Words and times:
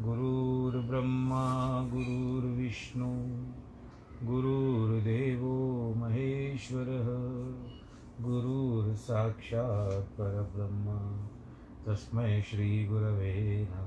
गुरुर्ब्रह्मा, 0.01 1.81
गुरुर्विष्णु, 1.81 3.11
गुरुर्देवो 4.23 5.93
महेश्वरः, 5.97 7.07
गुरुर्साक्षात् 8.25 10.05
परब्रह्म। 10.05 11.27
तस्मै 11.85 12.41
श्रीगुरवे 12.41 13.67
नमः। 13.71 13.86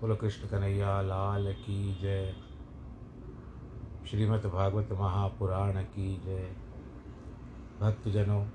बोलो, 0.00 0.16
कृष्ण 0.16 0.48
कन्हैया, 0.48 1.00
लाल 1.02 1.52
की 1.52 1.94
जय। 2.02 2.34
श्रीमद् 4.10 4.46
भागवत 4.46 4.88
महापुराण 4.92 5.82
की 5.84 6.20
जय। 6.24 6.52
भक्तजनों, 7.80 8.46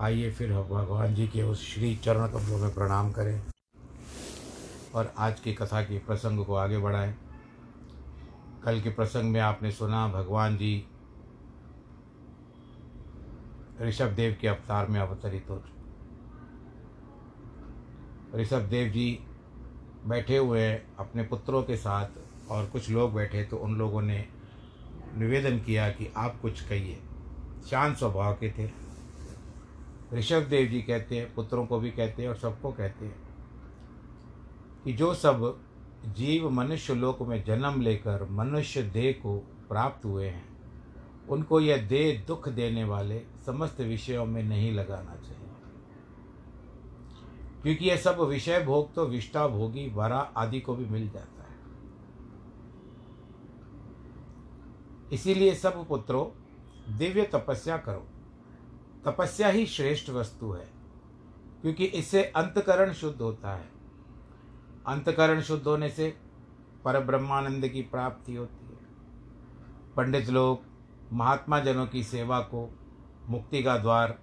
आइए 0.00 0.30
फिर 0.30 0.52
भगवान 0.52 1.14
जी 1.14 1.28
के 1.28 1.42
उस 1.42 1.62
श्री 1.64 1.96
चरण 1.96 2.28
कमलों 2.28 2.58
में 2.58 2.74
प्रणाम 2.74 3.12
करें 3.12 3.42
और 4.94 5.12
आज 5.18 5.40
की 5.40 5.54
कथा 5.54 5.82
के 5.82 5.98
प्रसंग 5.98 6.44
को 6.44 6.54
आगे 6.54 6.78
बढ़ाएँ। 6.78 7.16
कल 8.64 8.80
के 8.80 8.90
प्रसंग 8.90 9.32
में 9.32 9.40
आपने 9.40 9.70
सुना, 9.70 10.08
भगवान 10.08 10.56
जी 10.56 10.84
ऋषभ 13.82 14.08
देव 14.08 14.36
के 14.40 14.48
अवतार 14.48 14.86
में 14.86 15.00
अवतरित 15.00 15.50
हो 15.50 15.62
ऋषभ 18.34 18.68
देव 18.70 18.88
जी 18.88 19.26
बैठे 20.06 20.36
हुए 20.36 20.72
अपने 20.98 21.22
पुत्रों 21.22 21.62
के 21.62 21.76
साथ 21.76 22.50
और 22.50 22.66
कुछ 22.66 22.90
लोग 22.90 23.14
बैठे 23.14 23.44
तो 23.44 23.56
उन 23.56 23.76
लोगों 23.76 24.02
ने 24.02 24.24
निवेदन 25.16 25.58
किया 25.58 25.88
कि 25.90 26.12
आप 26.16 26.40
कुछ 26.40 26.60
कहिए। 26.68 26.98
शांत 27.70 27.96
स्वभाव 27.96 28.34
के 28.34 28.50
थे। 28.50 28.70
ऋषभ 30.14 30.46
देव 30.50 30.68
जी 30.68 30.82
कहते 30.82 31.16
हैं, 31.16 31.34
पुत्रों 31.34 31.66
को 31.66 31.78
भी 31.78 31.90
कहते 31.90 32.22
हैं 32.22 32.28
और 32.28 32.36
सबको 32.36 32.72
कहते 32.72 33.04
हैं 33.04 33.16
कि 34.84 34.92
जो 34.92 35.14
सब 35.14 35.60
जीव 36.06 36.50
मनुष्य 36.50 36.94
लोक 36.94 37.22
में 37.22 37.44
जन्म 37.44 37.80
लेकर 37.80 38.26
मनुष्य 38.30 38.82
देह 38.82 39.12
को 39.12 39.36
प्राप्त 39.68 40.04
हुए 40.04 40.26
हैं, 40.26 40.48
उनको 41.28 41.60
यह 41.60 41.86
देह 41.86 42.24
दुख 42.26 42.48
देने 42.48 42.84
वाले 42.84 43.22
समस्त 43.46 43.80
विषयों 43.80 44.26
में 44.26 44.42
नहीं 44.42 44.72
लगाना 44.72 45.14
चाहिए। 45.16 45.49
क्योंकि 47.62 47.88
यह 47.88 47.96
सब 47.96 48.20
विषय 48.20 48.60
भोग 48.60 48.92
तो 48.94 49.06
विष्टा 49.06 49.46
भोगी, 49.48 49.88
वरा 49.88 50.18
आदि 50.36 50.60
को 50.60 50.74
भी 50.74 50.84
मिल 50.84 51.08
जाता 51.10 51.42
है। 51.42 51.58
इसीलिए 55.12 55.54
सब 55.54 55.86
पुत्रों, 55.88 56.26
दिव्य 56.98 57.22
तपस्या 57.24 57.76
करो। 57.78 58.06
तपस्या 59.04 59.48
ही 59.48 59.66
श्रेष्ठ 59.66 60.10
वस्तु 60.10 60.50
है, 60.52 60.68
क्योंकि 61.62 61.84
इससे 61.84 62.22
अंतकरण 62.24 62.92
शुद्ध 62.92 63.20
होता 63.20 63.54
है। 63.54 63.68
अंतकरण 64.86 65.40
शुद्ध 65.40 65.66
होने 65.66 65.88
से 65.88 66.08
पर 66.84 66.98
ब्रह्मानंद 67.04 67.68
की 67.68 67.82
प्राप्ति 67.82 68.34
होती 68.34 68.66
है। 68.66 68.78
पंडित 69.96 70.28
लोग 70.28 70.62
महात्मा 71.12 71.60
जनों 71.60 71.86
की 71.86 72.02
सेवा 72.02 72.40
को, 72.40 72.68
मुक्ति 73.28 73.62
का 73.62 73.76
द्वार 73.78 74.18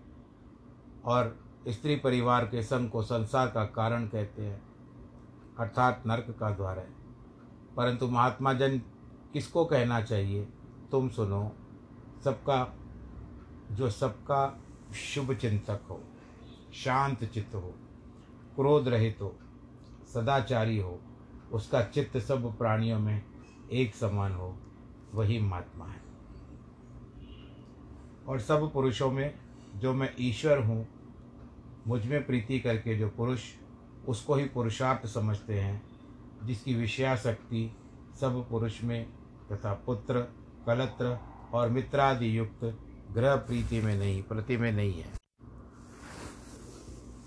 और 1.05 1.35
स्त्री 1.67 1.95
परिवार 1.95 2.45
के 2.45 2.63
संग 2.63 2.89
को 2.89 3.01
संसार 3.01 3.47
का 3.47 3.65
कारण 3.65 4.07
कहते 4.07 4.41
हैं, 4.41 4.61
अर्थात 5.59 6.03
नरक 6.07 6.37
का 6.39 6.49
द्वार 6.49 6.79
है। 6.79 6.87
परंतु 7.77 8.07
महात्मा 8.07 8.53
जन 8.53 8.77
किसको 9.33 9.65
कहना 9.65 10.01
चाहिए? 10.01 10.47
तुम 10.91 11.09
सुनो, 11.09 11.51
सबका, 12.23 12.73
जो 13.71 13.89
सबका 13.89 14.59
शुभ 14.95 15.33
चिंतक 15.33 15.79
हो, 15.89 16.03
शांत 16.73 17.23
चित्त 17.23 17.55
हो, 17.55 17.73
क्रोध 18.55 18.87
रहित 18.87 19.17
हो, 19.21 19.35
सदाचारी 20.13 20.77
हो, 20.77 20.99
उसका 21.51 21.83
चित्त 21.83 22.17
सब 22.17 22.57
प्राणियों 22.57 22.99
में 22.99 23.23
एक 23.71 23.95
समान 23.95 24.31
हो, 24.31 24.57
वही 25.13 25.41
महात्मा 25.41 25.85
है। 25.85 26.01
और 28.27 28.39
सब 28.39 28.73
पुरुषों 28.73 29.11
में, 29.11 29.39
जो 29.75 29.93
मैं 29.93 30.13
ईश्वर 30.19 30.57
हूँ 30.57 30.96
मुझमें 31.87 32.25
प्रीति 32.25 32.59
करके 32.59 32.97
जो 32.97 33.07
पुरुष, 33.09 33.41
उसको 34.07 34.35
ही 34.35 34.45
पुरुषार्थ 34.45 35.07
समझते 35.07 35.59
हैं, 35.59 35.81
जिसकी 36.43 36.75
विषयाशक्ति 36.75 37.75
सब 38.21 38.49
पुरुष 38.49 38.83
में 38.83 39.05
तथा 39.51 39.73
पुत्र, 39.73 40.19
कलत्र 40.65 41.17
और 41.53 41.69
मित्रादि 41.69 42.37
युक्त 42.37 42.77
ग्रह 43.11 43.35
प्रीति 43.35 43.81
में 43.81 43.95
नहीं, 43.95 44.23
प्रति 44.23 44.57
में 44.57 44.71
नहीं 44.71 44.93
है। 44.93 45.11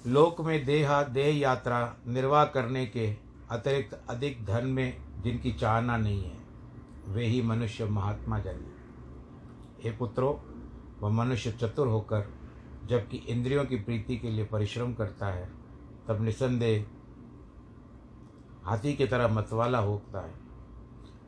लोक 0.07 0.41
में 0.41 0.65
देहा, 0.65 1.03
देह 1.03 1.39
यात्रा 1.39 1.97
निर्वाह 2.07 2.45
करने 2.45 2.87
के 2.87 3.17
अतिरिक्त 3.51 4.01
अधिक 4.11 4.45
धन 4.45 4.67
में 4.67 4.97
जिनकी 5.23 5.53
चाहना 5.53 5.97
नहीं 5.97 6.25
है, 6.25 6.39
वे 7.09 7.27
ही 7.27 7.43
मनुष्य 7.43 7.85
महात्मा 7.85 8.39
जन 8.39 8.65
हे 9.85 9.91
पुत्रो, 9.91 10.45
वह 11.01 11.11
मनुष्य 11.11 11.53
चतुर 11.53 11.87
होकर 11.87 12.40
जबकि 12.87 13.17
इंद्रियों 13.17 13.65
की 13.65 13.77
प्रीति 13.77 14.17
के 14.17 14.31
लिए 14.31 14.44
परिश्रम 14.44 14.94
करता 14.94 15.27
है, 15.27 15.49
तब 16.09 16.23
निसंदेह 16.23 16.87
हाथी 18.65 18.94
की 18.94 19.06
तरह 19.06 19.29
मतवाला 19.29 19.79
होता 19.79 20.21
है 20.21 20.35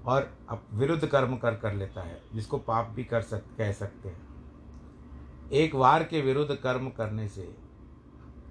और 0.06 0.38
अब 0.48 0.62
विरुद्ध 0.72 1.06
कर्म 1.06 1.36
कर 1.36 1.54
कर 1.54 1.72
लेता 1.72 2.02
है, 2.02 2.22
जिसको 2.34 2.58
पाप 2.58 2.88
भी 2.88 3.04
कर 3.04 3.22
सक 3.22 3.42
कह 3.58 3.72
सकते 3.72 4.08
हैं। 4.08 4.32
एक 5.52 5.74
वार 5.74 6.04
के 6.04 6.20
विरुद्ध 6.20 6.54
कर्म 6.54 6.90
करने 6.90 7.28
से 7.28 7.56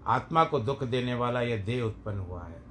आत्मा 0.08 0.44
को 0.44 0.60
दुख 0.60 0.84
देने 0.84 1.14
वाला 1.14 1.42
यह 1.42 1.66
देह 1.66 1.84
उत्पन्न 1.84 2.20
हुआ 2.20 2.44
है। 2.44 2.64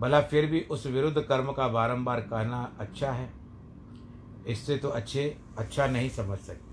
भला 0.00 0.20
फिर 0.20 0.46
भी 0.46 0.60
उस 0.60 0.86
विरुद्ध 0.86 1.22
कर्म 1.22 1.52
का 1.52 1.68
बारंबार 1.68 2.20
कहना 2.20 2.72
अच्छा 2.78 3.12
है? 3.12 3.32
इससे 4.46 4.76
तो 4.76 4.88
अच्छे 4.88 5.38
अच्छा 5.58 5.86
नहीं 5.86 6.10
समझ 6.10 6.38
सकते। 6.38 6.69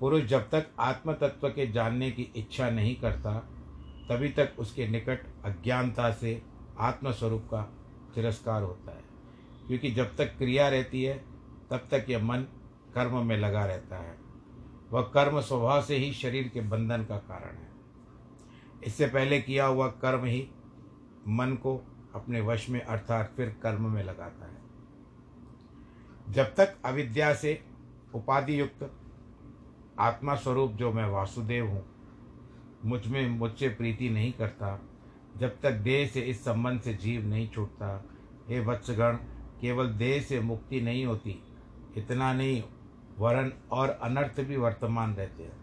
पुरुष 0.00 0.22
जब 0.22 0.50
तक 0.50 0.70
आत्म 0.78 1.12
तत्व 1.12 1.48
के 1.48 1.72
जानने 1.72 2.10
की 2.10 2.22
इच्छा 2.22 2.70
नहीं 2.70 2.96
करता, 2.96 3.38
तभी 4.08 4.28
तक 4.28 4.54
उसके 4.58 4.88
निकट 4.88 5.26
अज्ञानता 5.44 6.12
से 6.12 6.42
आत्मस्वरूप 6.78 7.42
का 7.42 7.62
तिरस्कार 8.14 8.62
होता 8.62 8.92
है। 8.92 9.04
क्योंकि 9.66 9.90
जब 9.90 10.16
तक 10.16 10.24
क्रिया 10.24 10.68
रहती 10.68 11.02
है, 11.02 11.24
तब 11.70 11.88
तक 11.90 12.06
यह 12.08 12.24
मन 12.24 12.38
कर्म 12.94 13.26
में 13.26 13.36
लगा 13.36 13.64
रहता 13.64 13.96
है। 13.96 14.18
वह 14.90 15.02
कर्म 15.02 15.40
स्वभाव 15.40 15.82
से 15.82 15.96
ही 15.96 16.12
शरीर 16.12 16.48
के 16.48 16.60
बंधन 16.60 17.04
का 17.04 17.16
कारण 17.16 17.56
है। 17.56 17.70
इससे 18.84 19.06
पहले 19.06 19.40
किया 19.40 19.66
हुआ 19.66 19.88
कर्म 19.88 20.24
ही 20.24 20.48
मन 21.28 21.54
को 21.54 21.82
अपने 22.14 22.40
वश 22.40 22.68
में, 22.68 22.80
अर्थात 22.80 23.32
फिर 23.36 23.56
कर्म 23.62 23.92
में 23.92 24.04
लगाता 24.04 24.46
है। 24.46 24.60
जब 26.30 26.54
तक 26.54 26.76
अविद्या 26.84 27.34
से 27.34 27.64
उपाधि 28.14 28.60
युक्त 28.60 28.99
आत्मा 30.00 30.34
स्वरूप 30.34 30.72
जो 30.72 30.92
मैं 30.92 31.06
वासुदेव 31.06 31.66
हूँ, 31.68 31.84
मुझमें 32.84 33.28
मुझसे 33.28 33.68
प्रीति 33.68 34.08
नहीं 34.08 34.32
करता। 34.32 34.80
जब 35.36 35.60
तक 35.60 35.72
देह 35.72 36.06
से 36.06 36.20
इस 36.20 36.44
संबंध 36.44 36.80
से 36.80 36.94
जीव 36.94 37.26
नहीं 37.26 37.48
छूटता, 37.48 38.04
हे 38.48 38.60
वत्सगण, 38.60 39.16
केवल 39.60 39.88
देह 39.88 40.22
से 40.22 40.40
मुक्ति 40.40 40.80
नहीं 40.80 41.06
होती, 41.06 41.42
इतना 41.96 42.32
नहीं, 42.32 42.62
वरण 43.18 43.52
और 43.70 43.90
अनर्थ 43.90 44.40
भी 44.40 44.56
वर्तमान 44.56 45.14
रहते 45.14 45.42
हैं। 45.42 45.60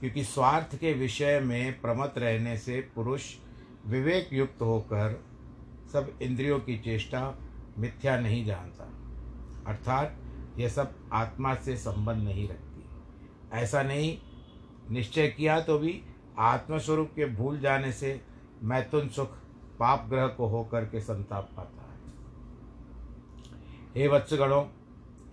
क्योंकि 0.00 0.24
स्वार्थ 0.24 0.76
के 0.76 0.92
विषय 0.92 1.40
में 1.40 1.80
प्रमत 1.80 2.14
रहने 2.16 2.56
से 2.56 2.80
पुरुष 2.94 3.36
विवेक 3.86 4.32
युक्त 4.32 4.62
होकर 4.62 5.24
सब 5.92 6.18
इंद्रियों 6.22 6.60
की 6.60 6.78
चेष्टा 6.78 7.34
मिथ्या 7.78 8.20
नहीं 8.20 8.44
जानता। 8.44 8.84
अर्थात 9.66 10.16
यह 10.58 10.68
सब 10.68 10.94
आत्मा 11.12 11.54
से 11.54 11.76
संबंध 11.76 12.22
नहीं 12.22 12.48
रखता। 12.48 12.69
ऐसा 13.52 13.82
नहीं। 13.82 14.18
निश्चय 14.90 15.28
किया 15.28 15.60
तो 15.60 15.78
भी 15.78 16.02
आत्मस्वरूप 16.38 17.10
के 17.16 17.26
भूल 17.26 17.60
जाने 17.60 17.92
से 17.92 18.20
मैथुन 18.62 19.08
सुख 19.08 19.30
पाप 19.78 20.06
ग्रह 20.08 20.26
को 20.26 20.46
होकर 20.46 20.84
के 20.84 21.00
संताप 21.00 21.50
पाता 21.56 21.82
है। 21.82 21.98
हे 23.96 24.08
वत्सगणों, 24.08 24.64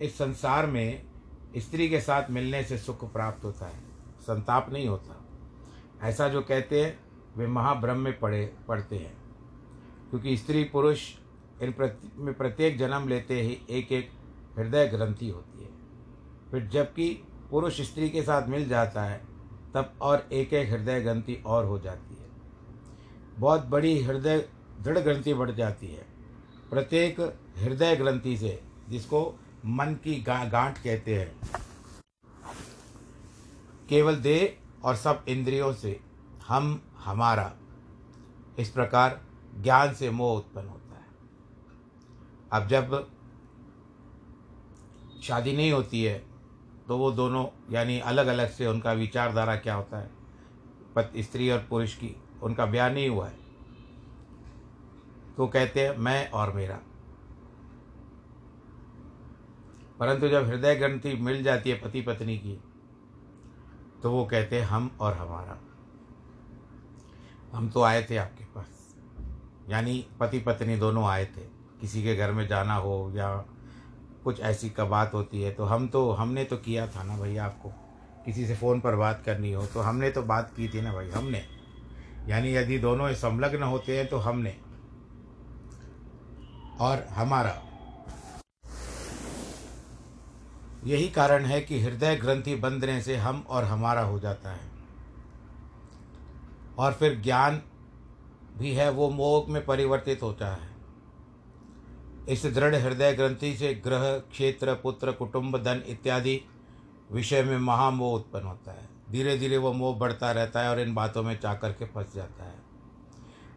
इस 0.02 0.18
संसार 0.18 0.66
में 0.66 1.06
स्त्री 1.56 1.88
के 1.88 2.00
साथ 2.00 2.30
मिलने 2.30 2.64
से 2.64 2.78
सुख 2.78 3.12
प्राप्त 3.12 3.44
होता 3.44 3.66
है, 3.66 3.80
संताप 4.20 4.72
नहीं 4.72 4.88
होता। 4.88 5.24
ऐसा 6.02 6.28
जो 6.28 6.42
कहते 6.42 6.84
हैं, 6.84 7.00
वे 7.36 7.46
महाभ्रम 7.46 7.96
में 7.96 8.18
पड़े 8.18 8.56
पढ़ते 8.68 8.96
हैं। 8.96 9.16
क्योंकि 10.10 10.36
स्त्री 10.36 10.64
पुरुष 10.64 11.14
इन 11.62 11.74
प्रत्येक 12.38 12.78
जन्म 12.78 13.08
लेते 13.08 13.40
ही 13.42 13.58
एक 13.70 13.92
एक 13.92 14.10
हृदय 14.58 14.88
ग्रंथि 14.88 15.28
होती 15.28 15.62
है। 15.62 15.70
फिर 16.50 16.66
जबकि 16.66 17.27
पुरुष 17.50 17.80
स्त्री 17.80 18.10
के 18.10 18.22
साथ 18.22 18.48
मिल 18.48 18.68
जाता 18.68 19.02
है, 19.02 19.26
तब 19.74 19.92
और 20.00 20.28
एक 20.32 20.52
एक 20.52 20.70
हृदय 20.70 21.00
ग्रंथि 21.00 21.42
और 21.46 21.64
हो 21.64 21.78
जाती 21.78 22.14
है। 22.14 22.28
बहुत 23.38 23.66
बड़ी 23.66 24.02
हृदय, 24.02 24.48
दृढ़ 24.80 24.98
ग्रंथि 24.98 25.34
बढ़ 25.34 25.50
जाती 25.50 25.86
है। 25.86 26.06
प्रत्येक 26.70 27.20
हृदय 27.58 27.96
ग्रंथि 27.96 28.36
से, 28.36 28.62
जिसको 28.88 29.38
मन 29.66 29.94
की 30.04 30.22
गा, 30.22 30.44
गांठ 30.44 30.78
कहते 30.78 31.14
हैं, 31.14 31.40
केवल 33.88 34.16
देह 34.16 34.58
और 34.84 34.96
सब 34.96 35.24
इंद्रियों 35.28 35.72
से 35.72 36.00
हम, 36.46 36.82
हमारा, 37.04 37.52
इस 38.58 38.70
प्रकार 38.70 39.20
ज्ञान 39.60 39.94
से 39.94 40.10
मोह 40.10 40.38
उत्पन्न 40.38 40.68
होता 40.68 40.94
है। 40.94 41.06
अब 42.52 42.68
जब 42.68 43.10
शादी 45.22 45.56
नहीं 45.56 45.72
होती 45.72 46.04
है 46.04 46.27
तो 46.88 46.98
वो 46.98 47.10
दोनों, 47.10 47.46
यानी 47.70 48.00
अलग 48.00 48.26
अलग 48.26 48.50
से 48.50 48.66
उनका 48.66 48.92
विचारधारा 48.92 49.56
क्या 49.56 49.74
होता 49.74 49.98
है? 49.98 50.10
पति, 50.96 51.22
स्त्री 51.22 51.50
और 51.50 51.66
पुरुष 51.70 51.94
की, 51.94 52.16
उनका 52.42 52.66
ब्याह 52.66 52.90
नहीं 52.90 53.08
हुआ 53.08 53.28
है। 53.28 53.36
तो 55.36 55.46
कहते 55.46 55.88
हैं, 55.88 55.96
मैं 55.96 56.30
और 56.30 56.52
मेरा। 56.52 56.80
परंतु 60.00 60.28
जब 60.28 60.44
हृदय 60.46 60.74
ग्रंथि 60.74 61.14
मिल 61.14 61.42
जाती 61.42 61.70
है 61.70 61.80
पति 61.80 62.00
पत्नी 62.00 62.38
की 62.38 62.60
तो 64.02 64.12
वो 64.12 64.24
कहते 64.24 64.60
हैं, 64.60 64.66
हम 64.66 64.96
और 65.00 65.14
हमारा। 65.14 65.58
हम 67.58 67.70
तो 67.70 67.82
आए 67.82 68.06
थे 68.10 68.16
आपके 68.16 68.44
पास। 68.44 68.96
यानी 69.68 70.06
पति 70.20 70.40
पत्नी 70.40 70.76
दोनों 70.76 71.04
आए 71.04 71.24
थे। 71.24 71.58
किसी 71.80 72.02
के 72.02 72.16
घर 72.16 72.32
में 72.32 72.48
जाना 72.48 72.74
हो 72.74 73.12
या 73.14 73.44
कुछ 74.24 74.40
ऐसी 74.40 74.70
का 74.70 74.84
बात 74.84 75.14
होती 75.14 75.42
है 75.42 75.50
तो 75.52 75.64
हम 75.64 75.88
तो 75.88 76.10
हमने 76.12 76.44
तो 76.44 76.56
किया 76.56 76.86
था 76.86 77.02
ना 77.02 77.16
भैया 77.16 77.44
आपको। 77.44 77.68
किसी 78.24 78.46
से 78.46 78.56
फ़ोन 78.56 78.80
पर 78.80 78.96
बात 78.96 79.22
करनी 79.26 79.52
हो 79.52 79.66
तो 79.66 79.80
हमने 79.80 80.10
तो 80.10 80.22
बात 80.22 80.52
की 80.56 80.68
थी 80.68 80.80
ना 80.80 80.92
भाई, 80.92 81.10
हमने। 81.10 81.44
यानी 82.28 82.54
यदि 82.54 82.78
दोनों 82.78 83.14
संलग्न 83.14 83.62
होते 83.62 83.98
हैं 83.98 84.08
तो 84.08 84.18
हमने। 84.18 84.56
और 86.80 87.06
हमारा। 87.10 87.62
यही 90.84 91.08
कारण 91.08 91.44
है 91.44 91.60
कि 91.60 91.80
हृदय 91.80 92.16
ग्रंथि 92.16 92.54
बंधने 92.54 93.02
से 93.02 93.16
हम 93.16 93.44
और 93.48 93.64
हमारा 93.64 94.00
हो 94.00 94.18
जाता 94.20 94.50
है। 94.50 94.68
और 96.78 96.92
फिर 96.92 97.20
ज्ञान 97.20 97.62
भी 98.58 98.72
है, 98.72 98.90
वो 98.90 99.10
मोह 99.10 99.52
में 99.52 99.64
परिवर्तित 99.64 100.22
होता 100.22 100.48
है। 100.48 100.67
इस 102.28 102.46
दृढ़ 102.46 102.74
हृदय 102.74 103.12
ग्रंथि 103.12 103.56
से 103.56 103.74
ग्रह, 103.74 104.18
क्षेत्र, 104.18 104.74
पुत्र, 104.74 105.12
कुटुंब, 105.12 105.62
धन 105.62 105.82
इत्यादि 105.86 106.40
विषय 107.12 107.42
में 107.42 107.58
महामोह 107.58 108.16
उत्पन्न 108.16 108.46
होता 108.46 108.72
है। 108.72 108.88
धीरे 109.10 109.38
धीरे 109.38 109.56
वो 109.56 109.72
मोह 109.72 109.96
बढ़ता 109.96 110.32
रहता 110.32 110.60
है 110.60 110.70
और 110.70 110.80
इन 110.80 110.94
बातों 110.94 111.22
में 111.22 111.38
कर 111.44 111.72
के 111.72 111.84
फंस 111.84 112.12
जाता 112.14 112.44
है। 112.44 112.54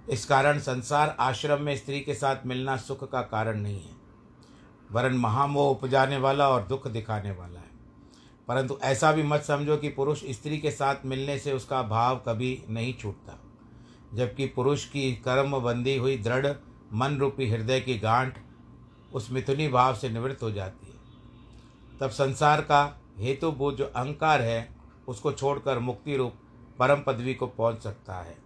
इस 0.10 0.26
कारण 0.26 0.60
संसार 0.60 1.16
आश्रम 1.20 1.62
में 1.62 1.78
स्त्री 1.78 2.00
के 2.00 2.14
साथ 2.16 2.36
मिलना 2.46 2.78
सुख 2.78 3.12
का 3.12 3.22
कारण 3.22 3.60
नहीं 3.60 3.82
है। 3.82 3.96
वरन 4.92 5.14
महामोह 5.14 5.72
उपजाने 5.72 6.18
वाला 6.18 6.50
और 6.50 6.64
दुख 6.64 6.88
दिखाने 6.88 7.32
वाला 7.32 7.60
है। 7.60 7.72
परंतु 8.48 8.80
ऐसा 8.84 9.12
भी 9.12 9.24
मत 9.24 9.42
समझो 9.42 9.78
कि 9.78 9.90
पुरुष 9.90 10.24
स्त्री 10.30 10.58
के 10.58 10.72
साथ 10.72 10.96
मिलने 11.06 11.40
से 11.40 11.54
उसका 11.54 11.84
भाव 11.84 12.18
कभी 12.18 12.64
नहीं 12.70 12.94
छूटता। 12.94 13.40
जबकि 14.14 14.46
पुरुष 14.46 14.86
की 14.86 15.16
कर्म 15.16 15.60
बंदी 15.60 15.98
हुई 15.98 16.18
दृढ़ 16.18 16.48
मन 16.94 17.18
रूपी 17.18 17.50
हृदय 17.50 17.80
की 17.80 18.00
गांठ 18.00 18.40
उस 19.14 19.32
मिथुनी 19.32 19.68
भाव 19.68 19.96
से 19.96 20.10
निवृत्त 20.10 20.44
हो 20.44 20.52
जाती 20.52 20.88
है। 20.88 21.00
तब 22.00 22.10
संसार 22.10 22.62
का 22.62 23.02
हेतुभूत 23.18 23.76
जो 23.76 23.86
अहंकार 23.86 24.42
है, 24.42 24.76
उसको 25.08 25.32
छोड़कर 25.32 25.80
मुक्ति 25.80 26.18
रूप 26.18 26.34
परम 26.80 27.02
पदवी 27.02 27.34
को 27.34 27.48
पहुँच 27.48 27.82
सकता 27.82 28.16
है। 28.16 28.38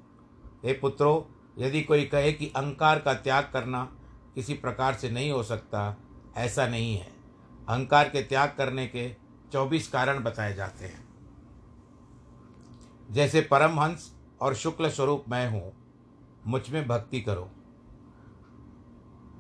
हे 0.65 0.73
पुत्रो, 0.73 1.27
यदि 1.57 1.81
कोई 1.81 2.05
कहे 2.05 2.31
कि 2.33 2.47
अहंकार 2.47 2.99
का 2.99 3.13
त्याग 3.13 3.49
करना 3.53 3.83
किसी 4.35 4.53
प्रकार 4.53 4.93
से 4.93 5.09
नहीं 5.09 5.31
हो 5.31 5.43
सकता, 5.43 5.97
ऐसा 6.37 6.67
नहीं 6.67 6.95
है। 6.95 7.11
अहंकार 7.69 8.09
के 8.09 8.21
त्याग 8.21 8.55
करने 8.57 8.87
के 8.87 9.09
चौबीस 9.51 9.87
कारण 9.87 10.23
बताए 10.23 10.53
जाते 10.53 10.85
हैं। 10.85 11.03
जैसे 13.11 13.41
परमहंस 13.41 14.13
और 14.41 14.55
शुक्ल 14.55 14.89
स्वरूप 14.89 15.25
मैं 15.29 15.49
हूँ, 15.49 15.73
मुझमें 16.47 16.87
भक्ति 16.87 17.21
करो। 17.21 17.49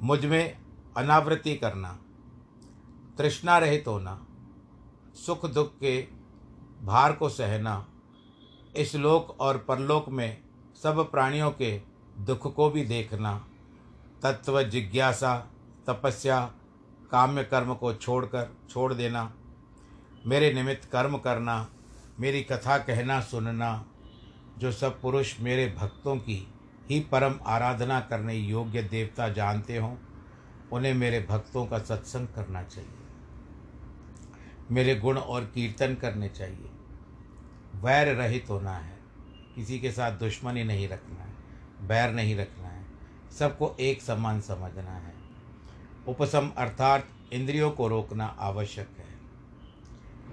मुझमें 0.01 0.57
अनावृत्ति 0.97 1.55
करना, 1.55 1.99
तृष्णा 3.17 3.57
रहित 3.57 3.87
होना, 3.87 4.25
सुख 5.15 5.45
दुख 5.45 5.73
के 5.79 6.07
भार 6.83 7.13
को 7.13 7.29
सहना, 7.29 7.85
इस 8.75 8.95
लोक 8.95 9.37
और 9.39 9.57
परलोक 9.57 10.09
में 10.09 10.37
सब 10.83 11.11
प्राणियों 11.11 11.51
के 11.51 11.81
दुख 12.19 12.55
को 12.55 12.69
भी 12.69 12.85
देखना, 12.85 13.45
तत्व 14.23 14.61
जिज्ञासा, 14.63 15.37
तपस्या, 15.89 16.39
काम्य 17.11 17.43
कर्म 17.43 17.73
को 17.73 17.93
छोड़कर, 17.93 18.55
छोड़ 18.69 18.93
देना, 18.93 19.31
मेरे 20.25 20.53
निमित्त 20.53 20.89
कर्म 20.91 21.17
करना, 21.17 21.67
मेरी 22.19 22.41
कथा 22.41 22.77
कहना, 22.77 23.19
सुनना, 23.21 23.85
जो 24.57 24.71
सब 24.71 25.01
पुरुष 25.01 25.39
मेरे 25.39 25.75
भक्तों 25.77 26.15
की 26.17 26.47
ही 26.89 26.99
परम 26.99 27.39
आराधना 27.45 27.99
करने 27.99 28.35
योग्य 28.35 28.83
देवता 28.83 29.29
जानते 29.29 29.77
हों। 29.77 29.95
उन्हें 30.71 30.93
मेरे 30.93 31.25
भक्तों 31.29 31.65
का 31.65 31.79
सत्संग 31.79 32.27
करना 32.27 32.63
चाहिए। 32.63 32.89
मेरे 34.71 34.95
गुण 34.95 35.17
और 35.17 35.45
कीर्तन 35.45 35.95
करने 35.95 36.29
चाहिए। 36.29 36.69
वैर 37.75 38.15
रहित 38.15 38.45
होना 38.49 38.77
है। 38.77 38.99
किसी 39.55 39.79
के 39.79 39.91
साथ 39.91 40.11
दुश्मनी 40.11 40.63
नहीं 40.63 40.87
रखना 40.87 41.23
है। 41.23 41.33
बैर 41.87 42.11
नहीं 42.11 42.35
रखना 42.35 42.67
है। 42.67 42.85
सबको 43.39 43.75
एक 43.79 44.01
समान 44.01 44.41
समझना 44.41 44.91
है। 44.91 45.13
उपसम 46.07 46.51
अर्थात 46.57 47.07
इंद्रियों 47.33 47.71
को 47.71 47.87
रोकना 47.87 48.25
आवश्यक 48.25 48.89
है। 48.97 49.19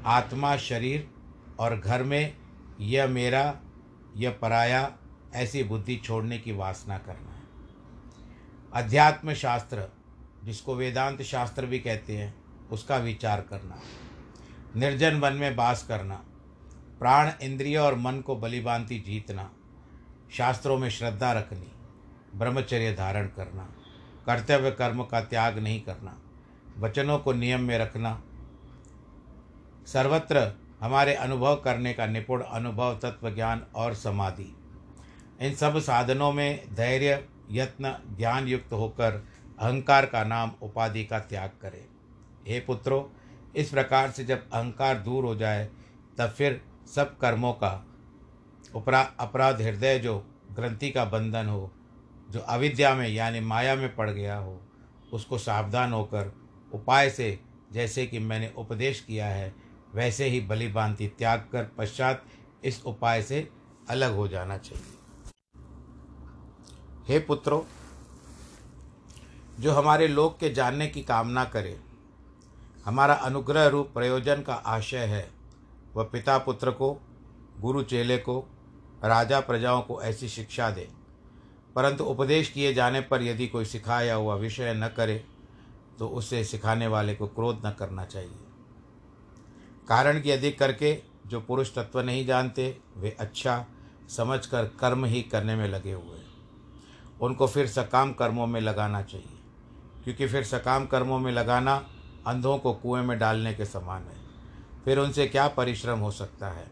आत्मा 0.05 0.57
शरीर 0.57 1.11
और 1.59 1.77
घर 1.77 2.03
में 2.03 2.37
यह 2.81 3.07
मेरा, 3.07 3.61
यह 4.17 4.31
पराया, 4.31 4.99
ऐसी 5.35 5.63
बुद्धि 5.63 5.97
छोड़ने 5.97 6.39
की 6.39 6.53
वासना 6.53 6.99
करना 6.99 7.31
है। 7.31 7.43
अध्यात्म 8.75 9.35
शास्त्र 9.35 10.02
जिसको 10.45 10.75
वेदांत 10.75 11.23
शास्त्र 11.23 11.67
भी 11.67 11.79
कहते 11.79 12.17
हैं, 12.17 12.35
उसका 12.71 12.97
विचार 12.97 13.41
करना। 13.41 13.81
निर्जन 14.77 15.21
वन 15.21 15.33
में 15.33 15.57
बास 15.57 15.85
करना। 15.89 16.25
प्राण, 16.99 17.31
इंद्रिय 17.43 17.79
और 17.79 17.95
मन 17.95 18.21
को 18.21 18.37
बलिबांति 18.37 18.99
जीतना। 18.99 19.51
शास्त्रों 20.33 20.79
में 20.79 20.89
श्रद्धा 20.89 21.33
रखनी। 21.33 21.73
ब्रह्मचर्य 22.35 22.95
धारण 22.95 23.27
करना। 23.27 23.73
कर्तव्य 24.27 24.71
कर्म 24.71 25.05
का 25.05 25.21
त्याग 25.21 25.59
नहीं 25.59 25.83
करना। 25.83 26.19
वचनों 26.79 27.19
को 27.19 27.33
नियम 27.33 27.61
में 27.61 27.79
रखना। 27.79 28.23
सर्वत्र 29.87 30.53
हमारे 30.81 31.15
अनुभव 31.15 31.57
करने 31.57 31.93
का 31.93 32.07
निपुण 32.07 32.43
अनुभव, 32.43 32.99
तत्व, 33.03 33.35
ज्ञान 33.35 33.67
और 33.75 33.95
समाधि। 33.95 34.57
इन 35.41 35.55
सब 35.55 35.79
साधनों 35.79 36.33
में 36.33 36.75
धैर्य, 36.75 37.29
यत्न, 37.51 38.15
ज्ञान 38.19 38.49
युक्त 38.49 38.73
होकर 38.73 39.27
अहंकार 39.63 40.07
का 40.07 40.25
नाम 40.25 40.53
उपाधि 40.63 41.05
का 41.05 41.19
त्याग 41.19 41.51
करें। 41.63 41.85
हे 42.47 42.61
पुत्रो, 42.61 43.13
इस 43.57 43.71
प्रकार 43.71 44.11
से 44.11 44.25
जब 44.25 44.51
अहंकार 44.53 44.99
दूर 44.99 45.25
हो 45.25 45.35
जाए, 45.35 45.69
तब 46.19 46.29
फिर 46.29 46.61
सब 46.95 47.19
कर्मों 47.19 47.53
का 47.53 47.87
उपरा, 48.75 49.01
अपराध 49.21 49.63
हृदय 49.63 49.99
जो 49.99 50.27
ग्रंथि 50.53 50.91
का 50.91 51.05
बंधन 51.05 51.47
हो, 51.47 51.71
जो 52.31 52.41
अविद्या 52.41 52.95
में 52.95 53.09
यानी 53.09 53.41
माया 53.41 53.75
में 53.75 53.95
पड़ 53.97 54.11
गया 54.11 54.37
हो, 54.37 54.61
उसको 55.13 55.39
सावधान 55.39 55.93
होकर 55.93 56.33
उपाय 56.73 57.11
से 57.11 57.39
जैसे 57.73 58.07
कि 58.07 58.19
मैंने 58.19 58.53
उपदेश 58.57 59.01
किया 59.01 59.27
है, 59.27 59.55
वैसे 59.95 60.25
ही 60.25 60.41
बलिभांति 60.41 61.07
त्याग 61.09 61.49
कर 61.53 61.65
पश्चात 61.79 62.25
इस 62.65 62.83
उपाय 62.87 63.23
से 63.23 63.49
अलग 63.91 64.15
हो 64.15 64.29
जाना 64.29 64.57
चाहिए। 64.59 64.99
हे 67.09 67.19
पुत्रों 67.19 67.61
जो 69.61 69.73
हमारे 69.73 70.09
लोक 70.09 70.39
के 70.39 70.51
जानने 70.51 70.87
की 70.87 71.03
कामना 71.03 71.45
करे। 71.45 71.81
हमारा 72.85 73.15
अनुग्रह 73.15 73.67
रूप 73.67 73.91
प्रयोजन 73.95 74.43
का 74.43 74.55
आशय 74.55 75.05
है। 75.07 75.31
वह 75.95 76.05
पिता 76.05 76.39
पुत्र 76.39 76.71
को, 76.71 77.01
गुरु 77.61 77.83
चेले 77.83 78.19
को, 78.19 78.41
राजा 79.05 79.41
प्रजाओं 79.41 79.83
को 79.83 80.03
ऐसी 80.03 80.29
शिक्षा 80.29 80.71
दे। 80.71 80.89
परंतु 81.77 82.05
उपदेश 82.05 82.51
किए 82.51 82.75
जाने 82.75 83.01
पर 83.01 83.23
यदि 83.23 83.47
कोई 83.47 83.65
सिखाया 83.65 84.15
हुआ 84.15 84.35
विषय 84.35 84.75
न 84.75 84.89
करे 84.89 85.25
तो 85.99 86.09
उसे 86.09 86.45
सिखाने 86.45 86.87
वाले 86.87 87.15
को 87.15 87.27
क्रोध 87.27 87.63
न 87.67 87.71
करना 87.71 88.05
चाहिए। 88.05 88.45
कारण 89.89 90.21
कि 90.21 90.31
अधिक 90.31 90.59
करके 90.59 91.03
जो 91.27 91.41
पुरुष 91.41 91.75
तत्व 91.75 92.01
नहीं 92.01 92.27
जानते, 92.27 92.79
वे 92.97 93.17
अच्छा 93.21 93.65
समझकर 94.09 94.65
कर्म 94.65 95.05
ही 95.05 95.23
करने 95.23 95.57
में 95.57 95.69
लगे 95.69 95.93
हुए 95.93 96.19
उनको 97.21 97.47
फिर 97.47 97.67
सकाम 97.67 98.13
कर्मों 98.13 98.47
में 98.47 98.61
लगाना 98.61 99.03
चाहिए। 99.03 99.42
क्योंकि 100.05 100.27
फिर 100.27 100.45
सकाम 100.45 100.87
कर्मों 100.87 101.19
में 101.19 101.33
लगाना 101.33 101.89
अंधों 102.27 102.59
को 102.59 102.75
कुएँ 102.75 103.03
में 103.03 103.19
डालने 103.19 103.55
के 103.55 103.65
समान 103.65 104.03
है। 104.03 104.17
फिर 104.85 104.99
उनसे 104.99 105.27
क्या 105.27 105.49
परिश्रम 105.49 105.99
हो 105.99 106.11
सकता 106.11 106.49
है? 106.49 106.67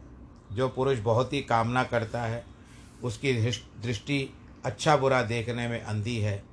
जो 0.52 0.68
पुरुष 0.68 0.98
बहुत 0.98 1.32
ही 1.32 1.42
कामना 1.42 1.84
करता 1.84 2.22
है, 2.22 2.44
उसकी 3.02 3.32
दृष्टि 3.82 4.34
अच्छा 4.64 4.96
बुरा 4.96 5.22
देखने 5.22 5.68
में 5.68 5.82
अंधी 5.82 6.18
है 6.18 6.44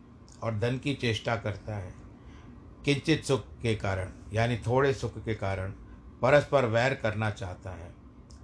और 0.43 0.59
धन 0.59 0.77
की 0.77 0.93
चेष्टा 0.93 1.35
करता 1.35 1.75
है। 1.75 1.93
किंचित 2.85 3.25
सुख 3.25 3.41
के 3.61 3.75
कारण, 3.75 4.09
यानी 4.33 4.57
थोड़े 4.57 4.93
सुख 4.93 5.25
के 5.25 5.35
कारण, 5.35 5.71
परस्पर 6.21 6.65
वैर 6.65 6.93
करना 6.93 7.29
चाहता 7.29 7.69
है। 7.69 7.93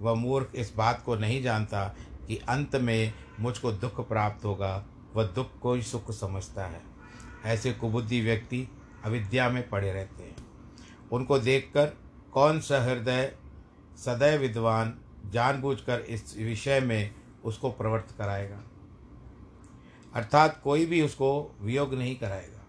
वह 0.00 0.14
मूर्ख 0.14 0.50
इस 0.54 0.72
बात 0.76 1.02
को 1.06 1.16
नहीं 1.16 1.42
जानता 1.42 1.94
कि 2.28 2.36
अंत 2.36 2.76
में 2.76 3.12
मुझको 3.40 3.72
दुख 3.72 4.08
प्राप्त 4.08 4.44
होगा, 4.44 4.84
वह 5.14 5.24
दुख 5.24 5.58
को 5.58 5.74
ही 5.74 5.82
सुख 5.82 6.10
समझता 6.10 6.66
है। 6.66 6.93
ऐसे 7.44 7.72
कुबुद्धि 7.72 8.20
व्यक्ति 8.20 8.68
अविद्या 9.04 9.48
में 9.48 9.68
पड़े 9.68 9.92
रहते 9.92 10.22
हैं। 10.22 10.36
उनको 11.12 11.38
देखकर 11.38 11.86
कौन 12.32 12.60
सा 12.60 12.82
हृदय 12.84 13.36
सदैव 13.96 14.40
विद्वान 14.40 14.98
जानबूझकर 15.26 16.00
इस 16.00 16.36
विषय 16.38 16.80
में 16.80 17.14
उसको 17.44 17.70
प्रवृत्त 17.70 18.14
कराएगा? 18.18 18.62
अर्थात 20.14 20.60
कोई 20.64 20.86
भी 20.86 21.02
उसको 21.02 21.56
वियोग 21.60 21.94
नहीं 21.94 22.16
कराएगा। 22.16 22.60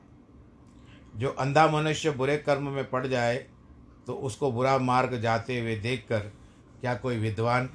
जो 1.16 1.30
अंधा 1.30 1.68
मनुष्य 1.68 2.12
बुरे 2.12 2.38
कर्म 2.38 2.70
में 2.70 2.90
पड़ 2.90 3.08
जाए 3.08 3.38
तो 4.08 4.14
उसको 4.14 4.52
बुरा 4.52 4.78
मार्ग 4.78 5.20
जाते 5.22 5.60
हुए 5.60 5.76
देखकर 5.76 6.20
क्या 6.82 6.96
कोई 6.96 7.18
विद्वान 7.18 7.70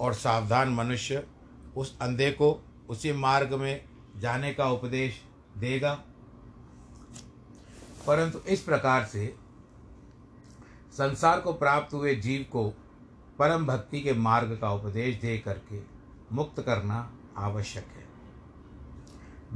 और 0.00 0.14
सावधान 0.14 0.68
मनुष्य 0.68 1.26
उस 1.76 1.98
अंधे 2.00 2.30
को 2.30 2.64
उसी 2.88 3.12
मार्ग 3.12 3.54
में 3.54 3.84
जाने 4.16 4.52
का 4.54 4.70
उपदेश 4.70 5.20
देगा। 5.58 5.94
परंतु 8.06 8.38
इस 8.38 8.62
प्रकार 8.62 9.04
से 9.04 9.34
संसार 10.92 11.40
को 11.40 11.52
प्राप्त 11.52 11.94
हुए 11.94 12.14
जीव 12.14 12.46
को 12.52 12.68
परम 13.38 13.66
भक्ति 13.66 14.00
के 14.00 14.12
मार्ग 14.12 14.58
का 14.60 14.70
उपदेश 14.72 15.16
दे 15.16 15.38
करके 15.38 15.80
मुक्त 16.32 16.60
करना 16.60 17.12
आवश्यक 17.36 17.86
है। 17.86 18.08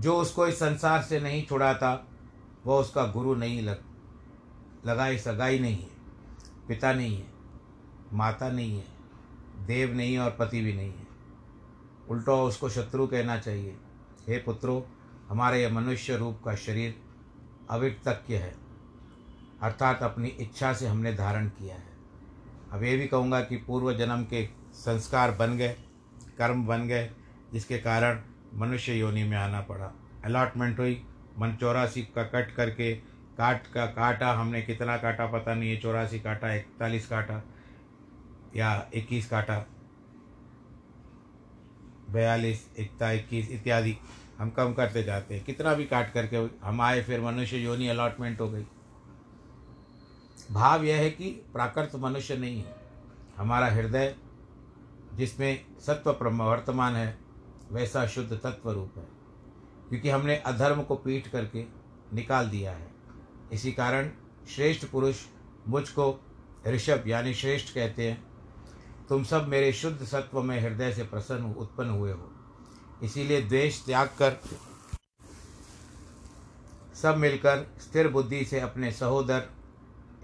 जो 0.01 0.17
उसको 0.17 0.47
इस 0.47 0.55
संसार 0.55 1.03
से 1.03 1.21
नहीं 1.21 1.47
छुड़ाता, 1.47 2.07
वह 2.67 2.81
उसका 2.81 3.07
गुरु 3.07 3.35
नहीं 3.35 3.63
लग 3.63 3.83
लगाई 4.87 5.19
सगाई 5.19 5.59
नहीं 5.59 5.77
है, 5.77 5.91
पिता 6.69 6.93
नहीं 6.93 7.17
है, 7.17 7.27
माता 8.13 8.49
नहीं 8.49 8.77
है, 8.77 8.85
देव 9.67 9.95
नहीं 9.95 10.15
है 10.15 10.21
और 10.21 10.31
पति 10.31 10.61
भी 10.61 10.73
नहीं 10.73 10.93
है। 10.93 11.07
उल्टा 12.11 12.33
उसको 12.33 12.69
शत्रु 12.69 13.07
कहना 13.07 13.39
चाहिए, 13.39 13.77
हे 14.29 14.39
पुत्रों 14.39 14.81
हमारे 15.29 15.63
यह 15.63 15.73
मनुष्य 15.73 16.17
रूप 16.17 16.41
का 16.45 16.55
शरीर 16.57 16.95
अविक्तक्य 17.71 18.37
है। 18.37 18.55
अर्थात 19.63 20.03
अपनी 20.03 20.29
इच्छा 20.29 20.73
से 20.73 20.87
हमने 20.87 21.13
धारण 21.15 21.49
किया 21.49 21.75
है। 21.75 21.93
अब 22.73 22.83
ये 22.83 22.97
भी 22.97 23.07
कहूँगा 23.07 23.41
कि 23.41 23.57
पूर्व 23.57 23.93
जन्म 23.93 24.25
के 24.25 24.45
संस्कार 24.75 25.31
बन 25.31 25.57
गए, 25.57 25.77
कर्म 26.39 26.67
बन 26.67 26.87
गए, 26.89 27.11
जिसके 27.53 27.79
कारण 27.79 28.21
मनुष्य 28.55 28.95
योनि 28.95 29.23
में 29.25 29.37
आना 29.37 29.61
पड़ा। 29.61 29.93
अलॉटमेंट 30.25 30.79
हुई, 30.79 31.03
मन 31.39 31.57
चौरासी 31.61 32.03
का 32.15 32.23
कट 32.25 32.55
करके 32.55 32.95
काट 33.39 33.67
का 33.67 33.87
काटा, 33.87 34.33
हमने 34.33 34.63
कितना 34.63 34.97
काटा 34.97 35.27
पता 35.27 35.55
नहीं 35.55 35.71
है 35.71 35.81
चौरासी 35.81 36.19
काटा, 36.21 36.53
इकतालीस 36.55 37.07
काटा 37.09 37.43
या 38.57 38.87
इक्कीस 38.95 39.29
काटा, 39.31 39.65
बयालीस 42.11 42.69
इकता 42.79 43.11
इक्कीस 43.11 43.51
इत्यादि। 43.51 43.97
हम 44.39 44.51
कम 44.51 44.73
करते 44.73 45.03
जाते 45.03 45.35
हैं। 45.35 45.45
कितना 45.45 45.75
भी 45.75 45.85
काट 45.85 46.13
करके 46.13 46.37
हम 46.67 46.81
आए, 46.81 47.03
फिर 47.03 47.21
मनुष्य 47.21 47.57
योनि 47.57 47.89
अलॉटमेंट 47.89 48.41
हो 48.41 48.51
गई। 48.51 48.67
भाव 50.53 50.85
यह 50.85 50.97
है 50.97 51.11
कि 51.11 51.31
प्राकृत 51.31 51.91
मनुष्य 51.97 52.37
नहीं 52.37 52.65
है। 52.65 52.77
हमारा 53.37 53.67
हृदय, 53.67 54.17
जिसमें 55.15 55.65
सत्व 55.81 56.11
वर्तमान 56.29 56.95
है, 56.95 57.19
वैसा 57.73 58.07
शुद्ध 58.07 58.33
तत्व 58.33 58.71
रूप 58.71 58.93
है। 58.97 59.09
क्योंकि 59.89 60.11
हमने 60.11 60.37
अधर्म 60.37 60.83
को 60.83 60.95
पीट 60.95 61.29
करके 61.29 61.65
निकाल 62.13 62.49
दिया 62.49 62.73
है। 62.73 62.91
इसी 63.53 63.73
कारण 63.73 64.11
श्रेष्ठ 64.49 64.87
पुरुष 64.87 65.17
मुझको 65.69 66.21
ऋषभ 66.67 67.05
यानी 67.07 67.35
श्रेष्ठ 67.35 67.75
कहते 67.75 68.11
हैं। 68.11 68.25
तुम 69.09 69.25
सब 69.25 69.49
मेरे 69.49 69.73
शुद्ध 69.73 70.05
सत्व 70.05 70.43
में 70.43 70.61
हृदय 70.61 70.93
से 70.93 71.05
प्रसन्न 71.05 71.45
उत्पन्न 71.45 71.91
हुए 71.91 72.13
हो। 72.13 72.33
इसीलिए 73.05 73.41
द्वेष 73.43 73.85
त्याग 73.85 74.09
कर 74.09 74.41
सब 76.95 77.17
मिलकर 77.17 77.67
स्थिर 77.81 78.09
बुद्धि 78.09 78.45
से 78.45 78.61
अपने 78.61 78.93
सहोदर, 78.93 79.51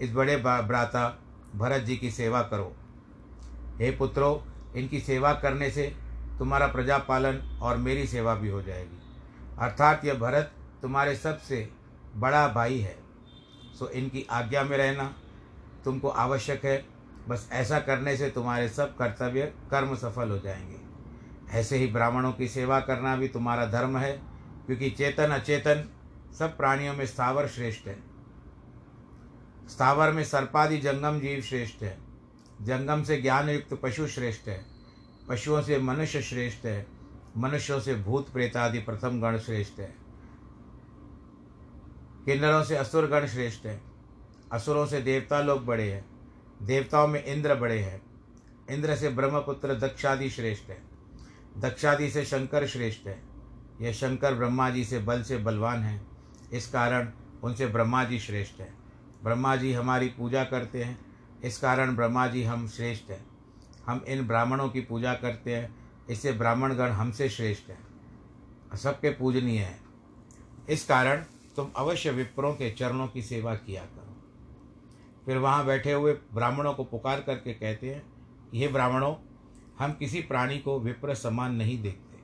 इस 0.01 0.11
बड़े 0.11 0.37
भ्राता 0.37 1.19
भरत 1.55 1.81
जी 1.81 1.97
की 1.97 2.11
सेवा 2.11 2.41
करो। 2.41 2.75
हे 3.77 3.91
पुत्रो, 3.91 4.43
इनकी 4.75 4.99
सेवा 4.99 5.33
करने 5.33 5.71
से 5.71 5.95
तुम्हारा 6.39 6.67
प्रजा 6.67 6.97
पालन 6.97 7.59
और 7.61 7.77
मेरी 7.77 8.07
सेवा 8.07 8.35
भी 8.35 8.49
हो 8.49 8.61
जाएगी। 8.61 8.97
अर्थात 9.59 10.05
यह 10.05 10.13
भरत 10.13 10.51
तुम्हारे 10.81 11.15
सबसे 11.15 11.69
बड़ा 12.15 12.47
भाई 12.47 12.79
है। 12.79 12.99
सो 13.79 13.89
इनकी 13.89 14.27
आज्ञा 14.31 14.63
में 14.63 14.77
रहना 14.77 15.15
तुमको 15.85 16.09
आवश्यक 16.09 16.65
है। 16.65 16.85
बस 17.27 17.49
ऐसा 17.51 17.79
करने 17.79 18.17
से 18.17 18.29
तुम्हारे 18.29 18.69
सब 18.69 18.97
कर्तव्य 18.97 19.53
कर्म 19.71 19.95
सफल 19.95 20.29
हो 20.29 20.39
जाएँगे। 20.39 20.80
ऐसे 21.51 21.77
ही 21.77 21.87
ब्राह्मणों 21.87 22.33
की 22.33 22.47
सेवा 22.47 22.79
करना 22.79 23.15
भी 23.15 23.27
तुम्हारा 23.27 23.65
धर्म 23.65 23.97
है, 23.97 24.11
क्योंकि 24.65 24.89
चेतन, 24.89 25.27
अचेतन, 25.27 25.89
सब 26.39 26.57
प्राणियों 26.57 26.93
में 26.93 27.05
स्थावर 27.05 27.47
श्रेष्ठ 27.47 27.87
है। 27.87 28.03
स्थावर 29.69 30.11
में 30.11 30.23
सर्पादि 30.23 30.77
जंगम 30.77 31.19
जीव 31.19 31.41
श्रेष्ठ 31.41 31.83
है। 31.83 31.97
जंगम 32.61 33.03
से 33.03 33.21
ज्ञान 33.21 33.49
युक्त 33.49 33.79
पशु 33.83 34.07
श्रेष्ठ 34.07 34.47
है। 34.47 34.65
पशुओं 35.29 35.61
से 35.61 35.79
मनुष्य 35.79 36.21
श्रेष्ठ 36.21 36.65
है। 36.65 36.87
मनुष्यों 37.37 37.79
से 37.79 37.95
भूत 37.95 38.33
प्रेतादि 38.33 38.79
प्रथम 38.79 39.21
गण 39.21 39.37
श्रेष्ठ 39.37 39.79
है। 39.79 39.95
किन्नरों 42.25 42.63
से 42.63 42.77
असुर 42.77 43.07
गण 43.07 43.27
श्रेष्ठ 43.27 43.65
है। 43.65 43.81
असुरों 44.51 44.85
से 44.85 45.01
देवता 45.01 45.41
लोग 45.41 45.65
बड़े 45.65 45.93
हैं। 45.93 46.05
देवताओं 46.61 47.07
में 47.07 47.23
इंद्र 47.23 47.55
बड़े 47.55 47.79
हैं। 47.79 48.01
इंद्र 48.69 48.95
से 48.95 49.09
ब्रह्मपुत्र 49.09 49.75
दक्षादि 49.75 50.29
श्रेष्ठ 50.29 50.69
है। 50.69 50.90
दक्षादि 51.57 52.09
से 52.09 52.25
शंकर 52.25 52.67
श्रेष्ठ 52.67 53.07
है। 53.07 53.21
यह 53.81 53.93
शंकर 53.93 54.33
ब्रह्मा 54.33 54.69
जी 54.69 54.85
से 54.85 54.99
बल 54.99 55.23
से 55.23 55.37
बलवान 55.37 55.79
है। 55.79 56.01
इस 56.53 56.71
कारण 56.71 57.11
उनसे 57.43 57.67
ब्रह्मा 57.67 58.03
जी 58.03 58.19
श्रेष्ठ 58.19 58.59
है। 58.59 58.73
ब्रह्मा 59.23 59.55
जी 59.55 59.73
हमारी 59.73 60.07
पूजा 60.07 60.43
करते 60.43 60.83
हैं। 60.83 61.05
इस 61.43 61.57
कारण 61.57 61.95
ब्रह्मा 61.95 62.27
जी 62.27 62.43
हम 62.43 62.67
श्रेष्ठ 62.67 63.09
हैं। 63.09 63.25
हम 63.87 64.05
इन 64.07 64.27
ब्राह्मणों 64.27 64.69
की 64.69 64.81
पूजा 64.81 65.13
करते 65.13 65.55
हैं। 65.55 65.75
इससे 66.09 66.31
ब्राह्मणगण 66.31 66.89
हमसे 66.89 67.29
श्रेष्ठ 67.29 67.69
हैं। 67.69 67.91
सबके 68.77 69.09
पूजनीय 69.09 69.59
हैं। 69.59 69.83
इस 70.69 70.85
कारण 70.85 71.23
तुम 71.55 71.71
अवश्य 71.75 72.11
विप्रों 72.11 72.53
के 72.53 72.71
चरणों 72.71 73.07
की 73.07 73.21
सेवा 73.21 73.55
किया 73.55 73.83
करो। 73.83 74.15
फिर 75.25 75.37
वहाँ 75.37 75.65
बैठे 75.65 75.93
हुए 75.93 76.13
ब्राह्मणों 76.13 76.73
को 76.73 76.83
पुकार 76.83 77.21
करके 77.21 77.53
कहते 77.53 77.95
हैं, 77.95 78.03
ये 78.53 78.67
ब्राह्मणों 78.67 79.13
हम 79.81 79.93
किसी 79.93 80.21
प्राणी 80.21 80.59
को 80.59 80.79
विप्र 80.79 81.15
समान 81.15 81.55
नहीं 81.55 81.81
देखते। 81.81 82.17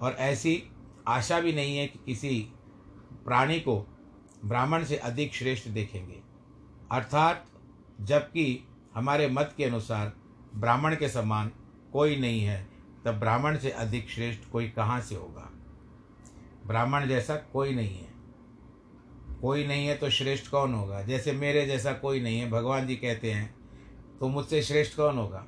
और 0.00 0.12
ऐसी 0.12 0.62
आशा 1.08 1.40
भी 1.40 1.52
नहीं 1.52 1.76
है 1.76 1.86
कि 1.86 1.98
किसी 2.06 2.48
प्राणी 3.24 3.60
को 3.60 3.86
ब्राह्मण 4.44 4.84
से 4.84 4.96
अधिक 4.96 5.34
श्रेष्ठ 5.34 5.68
देखेंगे। 5.68 6.22
अर्थात, 6.92 7.46
जबकि 8.00 8.68
हमारे 8.94 9.28
मत 9.28 9.54
के 9.56 9.64
अनुसार 9.64 10.12
ब्राह्मण 10.54 10.96
के 10.96 11.08
समान 11.08 11.50
कोई 11.92 12.16
नहीं 12.16 12.44
है, 12.44 12.68
तब 13.04 13.14
ब्राह्मण 13.14 13.58
से 13.58 13.70
अधिक 13.70 14.10
श्रेष्ठ 14.10 14.50
कोई 14.50 14.68
कहाँ 14.68 15.00
से 15.00 15.14
होगा? 15.14 15.50
ब्राह्मण 16.66 17.08
जैसा 17.08 17.36
कोई 17.36 17.74
नहीं 17.74 17.98
है। 17.98 18.14
कोई 19.40 19.66
नहीं 19.66 19.86
है 19.86 19.96
तो 19.96 20.10
श्रेष्ठ 20.10 20.50
कौन 20.50 20.74
होगा? 20.74 21.02
जैसे 21.02 21.32
मेरे 21.32 21.66
जैसा 21.66 21.92
कोई 21.92 22.20
नहीं 22.20 22.40
है, 22.40 22.50
भगवान 22.50 22.86
जी 22.86 22.96
कहते 22.96 23.32
हैं 23.32 23.54
तो 24.20 24.28
मुझसे 24.28 24.62
श्रेष्ठ 24.62 24.96
कौन 24.96 25.16
होगा? 25.16 25.46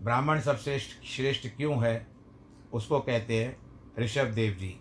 ब्राह्मण 0.00 0.40
सब 0.40 0.56
श्रेष्ठ 0.56 1.46
क्यों 1.56 1.82
है? 1.84 2.06
उसको 2.72 3.00
कहते 3.00 3.44
हैं 3.44 3.56
ऋषभ 3.98 4.24
देव 4.24 4.52
जी। 4.54 4.74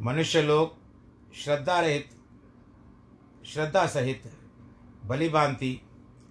मनुष्य 0.00 0.42
लोग 0.42 0.74
श्रद्धा 1.34 1.80
रहित, 1.80 2.08
श्रद्धा 3.46 3.86
सहित 3.86 4.22
बलिभांति 5.04 5.80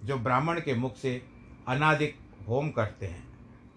जो 0.04 0.16
ब्राह्मण 0.18 0.60
के 0.60 0.74
मुख 0.74 0.96
से 0.96 1.22
अनादिक 1.68 2.18
होम 2.48 2.70
करते 2.70 3.06
हैं, 3.06 3.24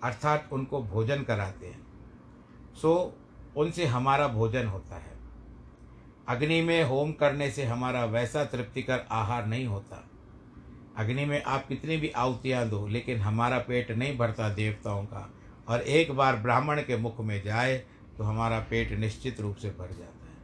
अर्थात 0.03 0.49
उनको 0.51 0.81
भोजन 0.83 1.23
कराते 1.23 1.67
हैं, 1.67 1.81
सो 2.75 3.17
उनसे 3.57 3.85
हमारा 3.85 4.27
भोजन 4.27 4.67
होता 4.67 4.95
है। 4.95 5.17
अग्नि 6.27 6.61
में 6.61 6.83
होम 6.83 7.11
करने 7.11 7.49
से 7.51 7.65
हमारा 7.65 8.05
वैसा 8.05 8.43
तृप्तिकर 8.45 9.05
आहार 9.11 9.45
नहीं 9.45 9.65
होता। 9.65 10.08
अग्नि 10.99 11.25
में 11.25 11.41
आप 11.43 11.67
कितनी 11.67 11.97
भी 11.97 12.09
आहुतियाँ 12.09 12.67
दो, 12.69 12.87
लेकिन 12.87 13.19
हमारा 13.19 13.57
पेट 13.57 13.91
नहीं 13.91 14.17
भरता 14.17 14.49
देवताओं 14.49 15.05
का। 15.05 15.29
और 15.67 15.81
एक 15.81 16.11
बार 16.11 16.35
ब्राह्मण 16.35 16.81
के 16.81 16.97
मुख 16.97 17.19
में 17.21 17.41
जाए 17.43 17.77
तो 18.17 18.23
हमारा 18.23 18.59
पेट 18.59 18.91
निश्चित 18.91 19.39
रूप 19.41 19.55
से 19.55 19.69
भर 19.69 19.89
जाता 19.89 20.03
है। 20.03 20.37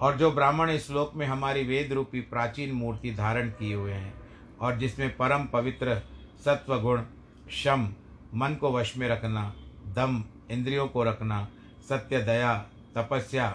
और 0.00 0.16
जो 0.16 0.30
ब्राह्मण 0.30 0.70
इस 0.70 0.86
श्लोक 0.86 1.12
में 1.14 1.26
हमारी 1.26 1.62
वेद 1.64 1.92
रूपी 1.92 2.20
प्राचीन 2.20 2.72
मूर्ति 2.72 3.10
धारण 3.10 3.48
किए 3.50 3.74
हुए 3.74 3.92
हैं, 3.92 4.14
और 4.60 4.76
जिसमें 4.78 5.16
परम 5.16 5.44
पवित्र 5.44 6.02
सत्व 6.44 6.78
गुण 6.80 7.02
शम, 7.50 7.88
मन 8.34 8.54
को 8.54 8.72
वश 8.72 8.96
में 8.96 9.08
रखना, 9.08 9.54
दम, 9.86 10.22
इंद्रियों 10.50 10.86
को 10.88 11.02
रखना, 11.02 11.48
सत्य 11.88 12.20
दया, 12.20 12.56
तपस्या, 12.94 13.48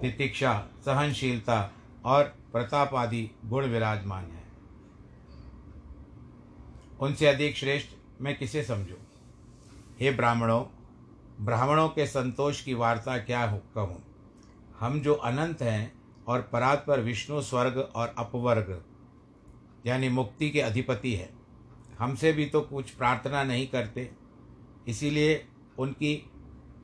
तितिक्षा, 0.00 0.52
सहनशीलता 0.84 1.72
और 2.04 2.34
प्रताप 2.56 2.94
आदि 2.94 3.30
गुण 3.44 3.66
विराजमान 3.66 4.24
है। 4.24 4.42
उनसे 7.00 7.26
अधिक 7.26 7.56
श्रेष्ठ 7.56 7.88
मैं 8.20 8.38
किसे 8.38 8.62
समझूं? 8.62 8.96
हे 10.00 10.10
ब्राह्मणों 10.10 10.64
ब्राह्मणों 11.44 11.88
के 11.88 12.06
संतोष 12.06 12.62
की 12.62 12.74
वार्ता 12.74 13.18
क्या 13.18 13.46
कहूँ? 13.74 14.02
हम 14.80 15.00
जो 15.00 15.14
अनंत 15.14 15.62
हैं 15.62 15.92
और 16.28 16.42
परात 16.42 16.84
पर 16.86 17.00
विष्णु 17.00 17.42
स्वर्ग 17.42 17.78
और 17.96 18.14
अपवर्ग, 18.18 18.84
यानी 19.86 20.08
मुक्ति 20.08 20.50
के 20.50 20.60
अधिपति 20.60 21.14
है। 21.14 21.30
हमसे 21.98 22.32
भी 22.32 22.46
तो 22.46 22.60
कुछ 22.60 22.90
प्रार्थना 22.90 23.44
नहीं 23.44 23.66
करते, 23.66 24.10
इसीलिए 24.88 25.46
उनकी 25.78 26.30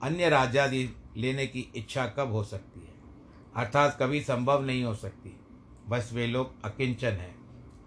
अन्य 0.03 0.29
राज्यादि 0.29 0.89
लेने 1.17 1.47
की 1.47 1.73
इच्छा 1.77 2.07
कब 2.07 2.33
हो 2.33 2.45
सकती 2.45 2.81
है? 2.81 2.95
अर्थात 3.57 3.97
कभी 4.01 4.21
संभव 4.21 4.65
नहीं 4.65 4.85
हो 4.85 4.95
सकती। 4.95 5.39
बस 5.93 6.11
वे 6.13 6.27
लोग 6.27 6.65
अकिंचन 6.65 7.13
हैं। 7.13 7.35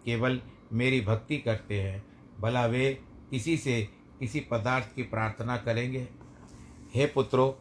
केवल 0.06 0.42
मेरी 0.74 1.02
भक्ति 1.02 1.38
करते 1.38 1.82
हैं। 1.82 2.04
भला 2.40 2.66
वे 2.66 3.04
किसी 3.30 3.58
से 3.58 3.90
किसी 4.20 4.40
पदार्थ 4.40 4.96
की 4.96 5.04
प्रार्थना 5.04 5.58
करेंगे? 5.58 6.08
हे 6.96 7.06
पुत्रो, 7.06 7.60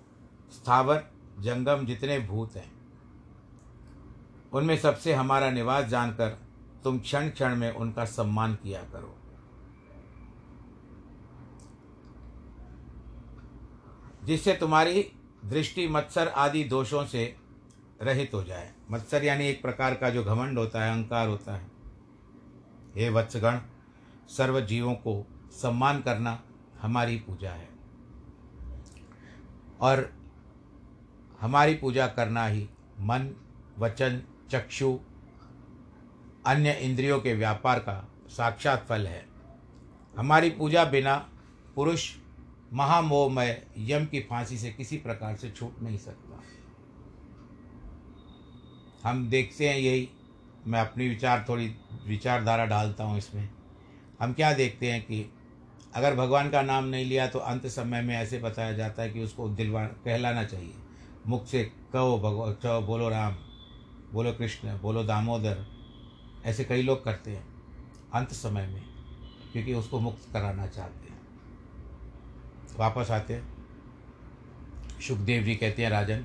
स्थावर, 0.52 1.04
जंगम 1.38 1.86
जितने 1.86 2.18
भूत 2.18 2.56
हैं, 2.56 2.72
उनमें 4.52 4.76
सबसे 4.78 5.14
हमारा 5.14 5.50
निवास 5.50 5.84
जानकर 5.84 6.28
तुम 6.84 6.98
क्षण 6.98 7.28
क्षण 7.28 7.56
में 7.56 7.70
उनका 7.72 8.04
सम्मान 8.04 8.54
किया 8.54 8.82
करो। 8.82 9.14
जिससे 14.24 14.54
तुम्हारी 14.54 15.12
दृष्टि 15.44 15.88
मत्सर 15.88 16.28
आदि 16.28 16.64
दोषों 16.64 17.06
से 17.06 17.36
रहित 18.04 18.30
हो 18.34 18.44
जाए। 18.44 18.72
मत्सर 18.90 19.24
यानी 19.24 19.46
एक 19.46 19.62
प्रकार 19.62 19.94
का 19.94 20.10
जो 20.10 20.24
घमंड 20.24 20.58
होता 20.58 20.84
है, 20.84 20.90
अहंकार 20.90 21.28
होता 21.28 21.54
है। 21.54 21.70
हे 22.96 23.10
वत्सगण, 23.10 23.58
सर्व 24.28 24.60
जीवों 24.60 24.94
को 24.94 25.26
सम्मान 25.52 26.00
करना 26.02 26.42
हमारी 26.80 27.16
पूजा 27.16 27.50
है। 27.50 27.68
और 29.80 30.12
हमारी 31.40 31.74
पूजा 31.74 32.06
करना 32.06 32.46
ही 32.46 32.68
मन, 33.00 33.34
वचन, 33.78 34.22
चक्षु, 34.50 34.98
अन्य 36.46 36.72
इंद्रियों 36.72 37.20
के 37.20 37.34
व्यापार 37.34 37.78
का 37.78 38.08
साक्षात 38.28 38.86
फल 38.88 39.06
है। 39.06 39.26
हमारी 40.18 40.50
पूजा 40.50 40.84
बिना 40.84 41.28
पुरुष 41.74 42.16
महामोहमय 42.72 43.66
यम 43.78 44.06
की 44.06 44.20
फांसी 44.20 44.58
से 44.58 44.70
किसी 44.70 44.96
प्रकार 44.96 45.36
से 45.36 45.50
छूट 45.50 45.82
नहीं 45.82 45.98
सकता। 45.98 46.23
हम 49.04 49.28
देखते 49.28 49.68
हैं 49.68 49.76
यही। 49.76 50.08
मैं 50.66 50.80
अपनी 50.80 51.08
विचार, 51.08 51.44
थोड़ी 51.48 51.66
विचारधारा 52.06 52.64
डालता 52.66 53.04
हूँ 53.04 53.18
इसमें। 53.18 53.48
हम 54.20 54.32
क्या 54.32 54.52
देखते 54.52 54.92
हैं 54.92 55.02
कि 55.02 55.24
अगर 55.94 56.14
भगवान 56.14 56.50
का 56.50 56.62
नाम 56.62 56.84
नहीं 56.84 57.04
लिया 57.04 57.26
तो 57.26 57.38
अंत 57.38 57.66
समय 57.66 58.02
में 58.02 58.14
ऐसे 58.16 58.38
बताया 58.38 58.72
जाता 58.72 59.02
है 59.02 59.10
कि 59.10 59.22
उसको 59.22 59.48
दिलवा, 59.48 59.84
कहलाना 59.84 60.44
चाहिए। 60.44 60.74
मुख 61.26 61.46
से 61.46 61.62
कहो 61.92 62.18
भगवान 62.18 62.52
चो 62.52 62.80
बोलो 62.80 63.08
राम, 63.08 63.34
बोलो 64.12 64.32
कृष्ण, 64.32 64.78
बोलो 64.78 65.02
दामोदर। 65.04 65.64
ऐसे 66.44 66.64
कई 66.64 66.82
लोग 66.82 67.04
करते 67.04 67.30
हैं 67.30 67.44
अंत 68.12 68.32
समय 68.32 68.66
में, 68.66 68.82
क्योंकि 69.52 69.74
उसको 69.74 70.00
मुक्त 70.00 70.32
कराना 70.32 70.66
चाहते 70.66 71.08
हैं। 71.08 71.20
वापस 72.78 73.10
आते 73.10 73.34
हैं। 73.34 73.52
सुखदेव 75.00 75.42
जी 75.42 75.54
कहते 75.54 75.82
हैं, 75.82 75.90
राजन, 75.90 76.24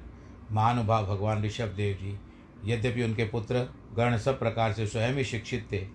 महानुभाव 0.51 1.05
भगवान 1.07 1.43
ऋषभ 1.43 1.73
देव 1.75 1.95
जी 1.95 2.17
यद्यपि 2.65 3.03
उनके 3.03 3.23
पुत्र 3.23 3.67
गण 3.97 4.17
सब 4.17 4.39
प्रकार 4.39 4.73
से 4.73 4.87
स्वयं 4.87 5.13
ही 5.13 5.23
शिक्षित 5.23 5.67
थे, 5.71 5.85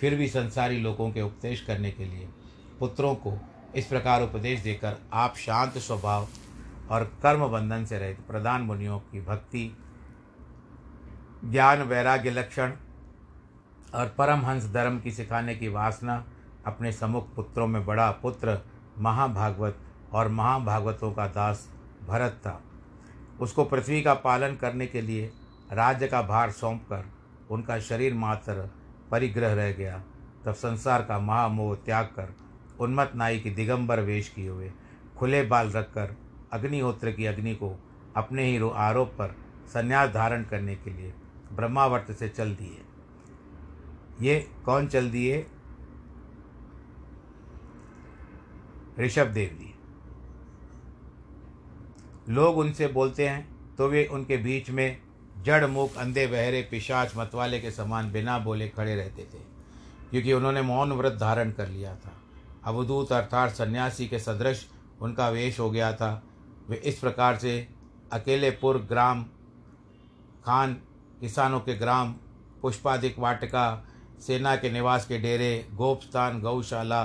फिर 0.00 0.14
भी 0.14 0.28
संसारी 0.28 0.78
लोगों 0.78 1.10
के 1.10 1.22
उपदेश 1.22 1.60
करने 1.60 1.90
के 1.90 2.04
लिए 2.04 2.28
पुत्रों 2.80 3.14
को 3.14 3.38
इस 3.74 3.86
प्रकार 3.86 4.22
उपदेश 4.22 4.60
देकर 4.60 4.96
आप 5.12 5.36
शांत 5.36 5.78
स्वभाव 5.78 6.28
और 6.90 7.04
कर्म 7.22 7.46
बंधन 7.48 7.84
से 7.84 7.98
रहित 7.98 8.20
प्रधान 8.28 8.62
मुनियों 8.62 8.98
की 9.00 9.20
भक्ति, 9.20 9.70
ज्ञान, 11.44 11.82
वैराग्य 11.82 12.30
लक्षण 12.30 12.72
और 13.94 14.14
परमहंस 14.18 14.70
धर्म 14.72 14.98
की 15.00 15.10
सिखाने 15.10 15.54
की 15.54 15.68
वासना 15.68 16.24
अपने 16.66 16.92
सम्मुख 16.92 17.34
पुत्रों 17.34 17.66
में 17.66 17.84
बड़ा 17.86 18.10
पुत्र 18.12 18.58
महाभागवत 18.98 19.78
और 20.12 20.28
महाभागवतों 20.28 21.12
का 21.12 21.26
दास 21.26 21.68
भरत 22.08 22.40
था। 22.40 22.60
उसको 23.40 23.64
पृथ्वी 23.64 24.02
का 24.02 24.14
पालन 24.14 24.54
करने 24.56 24.86
के 24.86 25.00
लिए 25.00 25.30
राज्य 25.72 26.06
का 26.08 26.22
भार 26.22 26.50
सौंप 26.50 26.82
कर 26.82 27.04
उनका 27.50 27.78
शरीर 27.80 28.14
मात्र 28.14 28.70
परिग्रह 29.10 29.54
रह 29.54 29.72
गया। 29.72 30.02
तब 30.44 30.52
संसार 30.52 31.02
का 31.02 31.18
महामोह 31.18 31.74
त्याग 31.74 32.06
कर 32.06 32.34
उन्मत 32.80 33.12
नाई 33.14 33.38
की 33.38 33.50
दिगंबर 33.50 34.00
वेश 34.00 34.28
किए 34.28 34.48
हुए 34.48 34.72
खुले 35.16 35.42
बाल 35.42 35.70
रखकर 35.70 36.16
अग्निहोत्र 36.52 37.12
की 37.12 37.26
अग्नि 37.26 37.54
को 37.54 37.74
अपने 38.16 38.44
ही 38.44 38.70
आरोप 38.74 39.08
पर 39.08 39.36
संन्यास 39.66 40.10
धारण 40.10 40.44
करने 40.44 40.74
के 40.76 40.90
लिए 40.90 41.14
ब्रह्मावर्त 41.52 42.12
से 42.12 42.28
चल 42.28 42.54
दिए। 42.54 42.82
ये 44.20 44.38
कौन 44.64 44.86
चल 44.86 45.10
दिए? 45.10 45.46
ऋषभ 48.98 49.26
देव 49.26 49.56
जी। 49.58 49.74
लोग 52.28 52.58
उनसे 52.58 52.86
बोलते 52.88 53.28
हैं 53.28 53.74
तो 53.76 53.88
वे 53.88 54.04
उनके 54.06 54.36
बीच 54.36 54.70
में 54.70 55.05
जड़ 55.36 55.66
मुख 55.66 55.96
अंधे, 55.96 56.26
बहरे, 56.26 56.62
पिशाच, 56.62 57.12
मतवाले 57.16 57.60
के 57.60 57.70
समान 57.70 58.10
बिना 58.12 58.38
बोले 58.38 58.68
खड़े 58.68 58.94
रहते 58.96 59.22
थे, 59.24 59.38
क्योंकि 60.10 60.32
उन्होंने 60.32 60.62
मौन 60.62 60.92
व्रत 60.92 61.12
धारण 61.12 61.50
कर 61.50 61.68
लिया 61.68 61.94
था। 61.94 62.12
अवधूत 62.64 63.12
अर्थात 63.12 63.50
सन्यासी 63.50 64.06
के 64.08 64.18
सदृश 64.18 64.66
उनका 65.02 65.28
वेश 65.28 65.58
हो 65.60 65.70
गया 65.70 65.92
था। 65.92 66.22
वे 66.68 66.76
इस 66.76 66.98
प्रकार 66.98 67.36
से 67.36 67.68
अकेलेपुर 68.12 68.78
ग्राम, 68.88 69.22
खान, 70.44 70.74
किसानों 71.20 71.60
के 71.60 71.74
ग्राम 71.74 72.14
पुष्पाधिक 72.62 73.18
वाटिका, 73.18 73.84
सेना 74.20 74.54
के 74.56 74.70
निवास 74.70 75.06
के 75.06 75.18
डेरे 75.18 75.66
गोप 75.74 76.02
स्थान 76.02 76.40
गौशाला, 76.40 77.02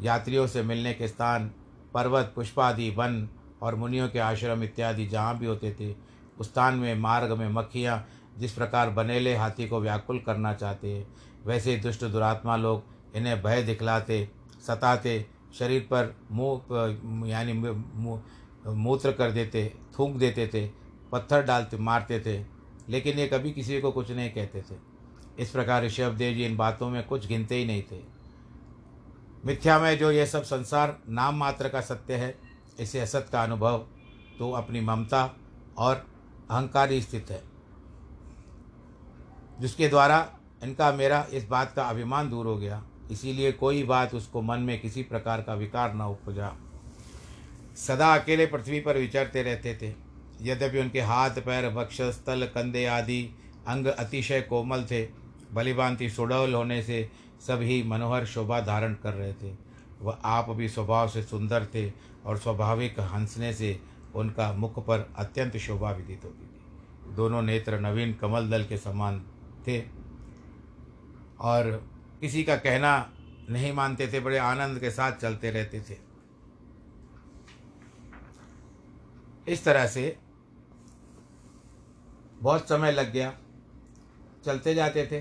यात्रियों 0.00 0.46
से 0.46 0.62
मिलने 0.62 0.92
के 0.94 1.08
स्थान, 1.08 1.50
पर्वत, 1.94 2.32
पुष्पादि, 2.36 2.88
वन 2.90 3.28
और 3.62 3.74
मुनियों 3.74 4.08
के 4.08 4.18
आश्रम 4.18 4.62
इत्यादि 4.62 5.06
जहाँ 5.06 5.38
भी 5.38 5.46
होते 5.46 5.72
थे 5.72 5.90
स्थान 6.42 6.74
में 6.74 6.94
मार्ग 6.98 7.32
में 7.32 7.48
मक्खियाँ 7.50 8.04
जिस 8.38 8.52
प्रकार 8.52 8.90
बनेले 8.90 9.34
हाथी 9.36 9.66
को 9.68 9.80
व्याकुल 9.80 10.18
करना 10.18 10.52
चाहते 10.54 10.92
हैं, 10.92 11.06
वैसे 11.46 11.76
दुष्ट 11.76 12.04
दुरात्मा 12.04 12.56
लोग 12.56 13.16
इन्हें 13.16 13.42
भय 13.42 13.62
दिखलाते, 13.62 14.28
सताते, 14.66 15.24
शरीर 15.58 15.86
पर 15.92 16.14
मुँह 16.30 17.28
यानी 17.28 17.52
मूत्र 18.66 19.12
कर 19.12 19.30
देते, 19.30 19.72
थूक 19.98 20.16
देते 20.16 20.46
थे, 20.46 20.66
पत्थर 21.12 21.42
डालते, 21.42 21.76
मारते 21.78 22.20
थे, 22.20 22.38
लेकिन 22.88 23.18
ये 23.18 23.26
कभी 23.26 23.52
किसी 23.52 23.80
को 23.80 23.90
कुछ 23.92 24.10
नहीं 24.10 24.30
कहते 24.30 24.60
थे। 24.60 24.76
इस 25.38 25.50
प्रकार 25.50 25.84
ऋषभ 25.84 26.14
देव 26.14 26.34
जी 26.34 26.44
इन 26.44 26.56
बातों 26.56 26.88
में 26.90 27.02
कुछ 27.06 27.26
गिनते 27.26 27.54
ही 27.54 27.64
नहीं 27.64 27.82
थे। 27.82 28.00
मिथ्या 29.44 29.78
में 29.78 29.96
जो 29.98 30.10
ये 30.10 30.26
सब 30.26 30.42
संसार 30.44 30.96
नाम 31.08 31.36
मात्र 31.36 31.68
का 31.68 31.80
सत्य 31.80 32.14
है, 32.14 32.34
इसे 32.80 33.00
असत 33.00 33.28
का 33.32 33.42
अनुभव 33.42 33.78
तो 34.38 34.50
अपनी 34.52 34.80
ममता 34.80 35.24
और 35.78 36.04
अहंकार 36.52 37.00
स्थित 37.00 37.30
है, 37.30 37.42
जिसके 39.60 39.88
द्वारा 39.88 40.26
इनका 40.62 40.90
मेरा 40.92 41.26
इस 41.32 41.46
बात 41.48 41.72
का 41.76 41.84
अभिमान 41.84 42.28
दूर 42.30 42.46
हो 42.46 42.56
गया। 42.56 42.82
इसीलिए 43.10 43.52
कोई 43.52 43.82
बात 43.82 44.14
उसको 44.14 44.42
मन 44.42 44.60
में 44.60 44.80
किसी 44.80 45.02
प्रकार 45.02 45.42
का 45.42 45.54
विकार 45.54 45.94
न 45.94 46.00
उपजा। 46.00 46.52
सदा 47.76 48.14
अकेले 48.14 48.46
पृथ्वी 48.46 48.80
पर 48.80 48.98
विचरते 48.98 49.42
रहते 49.42 49.74
थे। 49.82 49.94
यद्यपि 50.42 50.78
उनके 50.78 51.00
हाथ, 51.00 51.30
पैर, 51.30 51.66
वक्ष, 51.74 52.00
स्थल, 52.02 52.46
कंधे 52.46 52.84
आदि 52.86 53.22
अंग 53.68 53.86
अतिशय 53.86 54.40
कोमल 54.40 54.84
थे 54.84 55.02
बलिभांति 55.52 56.08
सुडौल 56.10 56.54
होने 56.54 56.82
से 56.82 57.08
सभी 57.40 57.82
मनोहर 57.82 58.26
शोभा 58.26 58.60
धारण 58.60 58.94
कर 58.94 59.12
रहे 59.12 59.32
थे। 59.32 59.54
वह 60.02 60.18
आप 60.24 60.50
भी 60.50 60.68
स्वभाव 60.68 61.08
से 61.08 61.22
सुंदर 61.22 61.66
थे 61.74 61.90
और 62.26 62.38
स्वाभाविक 62.38 63.00
हंसने 63.00 63.52
से 63.52 63.78
उनका 64.14 64.52
मुख 64.52 64.78
पर 64.78 65.12
अत्यंत 65.16 65.56
शोभा 65.56 65.90
विदित 65.90 66.24
होती 66.24 66.46
थी। 66.46 67.14
दोनों 67.14 67.42
नेत्र 67.42 67.80
नवीन 67.80 68.14
कमल 68.14 68.50
दल 68.50 68.64
के 68.64 68.76
समान 68.76 69.26
थे 69.68 69.84
और 71.40 71.90
किसी 72.20 72.44
का 72.44 72.56
कहना 72.56 73.12
नहीं 73.50 73.72
मानते 73.72 74.08
थे, 74.08 74.20
बड़े 74.20 74.38
आनंद 74.38 74.78
के 74.78 74.90
साथ 74.90 75.12
चलते 75.12 75.50
रहते 75.50 75.80
थे। 75.80 75.96
इस 79.48 79.64
तरह 79.64 79.86
से 79.86 80.18
बहुत 82.40 82.68
समय 82.68 82.92
लग 82.92 83.12
गया। 83.12 83.38
चलते 84.44 84.74
जाते 84.74 85.06
थे। 85.06 85.20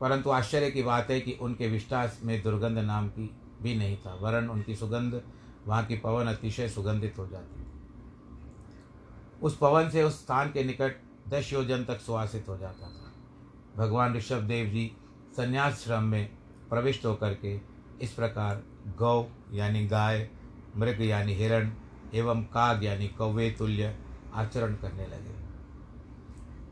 परंतु 0.00 0.30
आश्चर्य 0.30 0.70
की 0.70 0.82
बात 0.82 1.10
है 1.10 1.20
कि 1.20 1.32
उनके 1.32 1.68
विष्टास 1.68 2.20
में 2.24 2.42
दुर्गंध 2.42 2.78
नाम 2.78 3.08
की 3.08 3.30
भी 3.62 3.74
नहीं 3.74 3.96
था, 3.96 4.14
वरन 4.14 4.48
उनकी 4.48 4.76
सुगंध 4.76 5.22
वहाँ 5.66 5.84
की 5.86 5.96
पवन 5.96 6.26
अतिशय 6.26 6.68
सुगंधित 6.68 7.18
हो 7.18 7.26
जाती 7.26 7.60
थी 7.60 7.66
उस 9.42 9.56
पवन 9.56 9.90
से 9.90 10.02
उस 10.02 10.20
स्थान 10.22 10.52
के 10.52 10.64
निकट 10.64 10.96
दस 11.28 11.52
योजन 11.52 11.84
तक 11.84 12.00
सुहासित 12.00 12.48
हो 12.48 12.56
जाता 12.58 12.86
था। 12.86 13.12
भगवान 13.76 14.14
ऋषभ 14.14 14.40
देव 14.40 14.66
जी 14.66 14.96
संन्यास 15.36 15.84
श्रम 15.84 16.02
में 16.02 16.30
प्रविष्ट 16.70 17.06
होकर 17.06 17.34
के 17.34 17.60
इस 18.00 18.12
प्रकार 18.12 18.62
गौ 18.96 19.24
यानी 19.52 19.86
गाय, 19.86 20.28
मृग 20.76 21.00
यानी 21.02 21.34
हिरण 21.34 21.72
एवं 22.14 22.42
काग 22.44 22.84
यानी 22.84 23.08
कौवे, 23.08 23.50
तुल्य 23.50 23.96
आचरण 24.34 24.74
करने 24.74 25.06
लगे। 25.06 25.34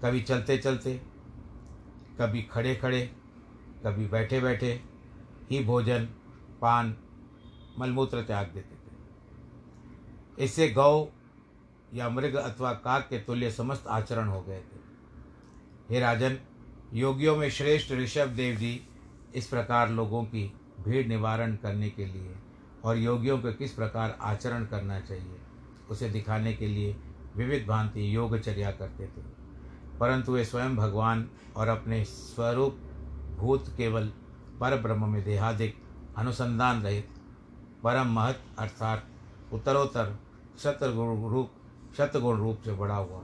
कभी 0.02 0.20
चलते 0.20 0.58
चलते, 0.58 0.94
कभी 2.18 2.42
खड़े 2.42 2.74
खड़े, 2.74 3.02
कभी 3.84 4.06
बैठे 4.06 4.40
बैठे 4.40 4.72
ही 5.50 5.64
भोजन, 5.64 6.04
पान, 6.60 6.96
मलमूत्र 7.78 8.22
त्याग 8.22 8.46
देते 8.46 8.79
इससे 10.40 10.68
गौ 10.68 11.06
या 11.94 12.08
मृग 12.08 12.34
अथवा 12.34 12.72
काक 12.72 13.06
के 13.10 13.18
तुल्य 13.18 13.50
समस्त 13.50 13.86
आचरण 13.86 14.28
हो 14.28 14.40
गए 14.40 14.60
थे। 14.60 14.78
हे 15.90 16.00
राजन, 16.00 16.38
योगियों 16.94 17.36
में 17.36 17.50
श्रेष्ठ 17.50 17.92
ऋषभ 17.92 18.28
देव 18.28 18.56
जी 18.56 18.80
इस 19.34 19.46
प्रकार 19.46 19.90
लोगों 19.90 20.24
की 20.24 20.52
भीड़ 20.84 21.06
निवारण 21.06 21.56
करने 21.56 21.90
के 21.90 22.06
लिए 22.06 22.34
और 22.84 22.96
योगियों 22.96 23.38
को 23.38 23.52
किस 23.52 23.72
प्रकार 23.72 24.18
आचरण 24.20 24.64
करना 24.64 25.00
चाहिए, 25.00 25.36
उसे 25.90 26.10
दिखाने 26.10 26.52
के 26.52 26.66
लिए 26.66 26.96
विविध 27.36 27.66
भांति 27.66 28.16
योगचर्या 28.16 28.70
करते 28.70 29.06
थे। 29.06 29.22
परंतु 29.98 30.32
वे 30.32 30.44
स्वयं 30.44 30.76
भगवान 30.76 31.28
और 31.56 31.68
अपने 31.68 32.04
स्वरूप 32.04 32.80
भूत 33.36 33.74
केवल 33.76 34.08
पर 34.60 34.76
ब्रह्म 34.82 35.08
में 35.08 35.24
देहादिक 35.24 35.76
अनुसंधान 36.16 36.82
रहित 36.82 37.08
परम 37.82 38.06
महत 38.06 38.40
अर्थात 38.58 39.06
उत्तरोत्तर 39.52 40.18
शतगुण 40.58 41.30
रूप 41.30 41.50
शतगुण 41.96 42.38
रूप 42.38 42.62
से 42.64 42.72
बड़ा 42.72 42.96
हुआ। 42.96 43.22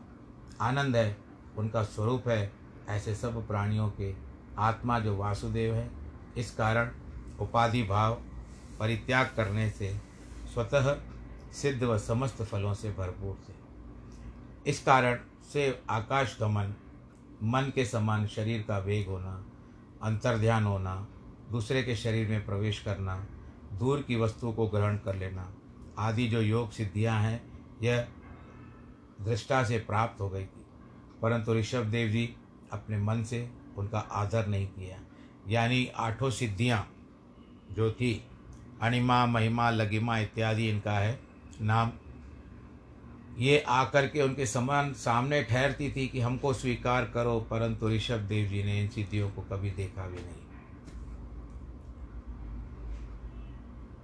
आनंद 0.61 0.97
है, 0.97 1.17
उनका 1.57 1.83
स्वरूप 1.83 2.29
है, 2.29 2.53
ऐसे 2.89 3.15
सब 3.15 3.49
प्राणियों 3.49 3.91
के। 3.91 4.15
आत्मा 4.59 4.99
जो 4.99 5.17
वासुदेव 5.17 5.75
है, 5.75 5.91
इस 6.37 6.55
कारण 6.55 6.91
उपाधि 7.41 7.83
भाव 7.83 8.15
परित्याग 8.81 9.31
करने 9.37 9.71
से 9.71 10.01
स्वतः 10.55 10.97
सिद्ध 11.53 11.85
व 11.85 11.99
समस्त 11.99 12.43
फलों 12.43 12.75
से 12.75 12.91
भरपूर 12.91 13.39
थे। 13.49 13.55
इस 14.71 14.83
कारण 14.83 15.19
से 15.53 15.83
आकाश 15.91 16.39
गमन 16.41 16.75
मन 17.43 17.73
के 17.75 17.85
समान 17.85 18.27
शरीर 18.27 18.65
का 18.69 18.79
वेग 18.79 19.09
होना, 19.09 19.45
अंतर्ध्यान 20.03 20.65
होना, 20.65 21.07
दूसरे 21.51 21.83
के 21.83 21.97
शरीर 21.97 22.29
में 22.29 22.47
प्रवेश 22.47 22.81
करना, 22.81 23.27
दूर 23.73 24.03
की 24.03 24.17
वस्तु 24.17 24.53
को 24.53 24.67
ग्रहण 24.67 24.97
कर 24.97 25.17
लेना 25.17 25.56
आदि 25.99 26.29
जो 26.29 26.41
योग 26.41 26.71
सिद्धियाँ 26.71 27.21
हैं, 27.21 27.43
यह 27.83 28.09
दृष्टा 29.21 29.65
से 29.65 29.79
प्राप्त 29.79 30.21
हो 30.21 30.29
गई 30.29 30.45
थी। 30.45 30.67
परंतु 31.23 31.55
ऋषभ 31.55 31.85
देव 31.85 32.09
जी 32.09 32.37
अपने 32.73 32.99
मन 32.99 33.23
से 33.23 33.51
उनका 33.77 33.99
आदर 33.99 34.47
नहीं 34.47 34.67
किया। 34.67 34.99
यानी 35.49 35.87
आठों 35.87 36.31
सिद्धियाँ 36.31 36.93
जो 37.73 37.93
थी, 37.93 38.25
अणिमा, 38.83 39.27
महिमा 39.27 39.71
लगिमा 39.71 40.19
इत्यादि 40.19 40.69
इनका 40.69 40.93
है, 40.93 41.21
नाम, 41.61 41.93
ये 43.39 43.65
आकर 43.69 44.09
के 44.09 44.23
उनके 44.23 44.47
समान 44.47 44.93
सामने 44.93 45.43
ठहरती 45.43 45.93
थी 45.93 46.09
कि 46.09 46.21
हमको 46.21 46.53
स्वीकार 46.53 47.05
करो, 47.05 47.41
परंतु 47.41 47.89
ऋषभ 47.89 48.19
देव 48.19 48.49
जी 48.49 48.63
ने 48.63 48.81
इन 48.81 48.89
सिद्धियों 48.89 49.31
को 49.31 49.43
कभी 49.43 49.71
देखा 49.71 50.07
भी 50.07 50.17
नहीं। 50.17 50.46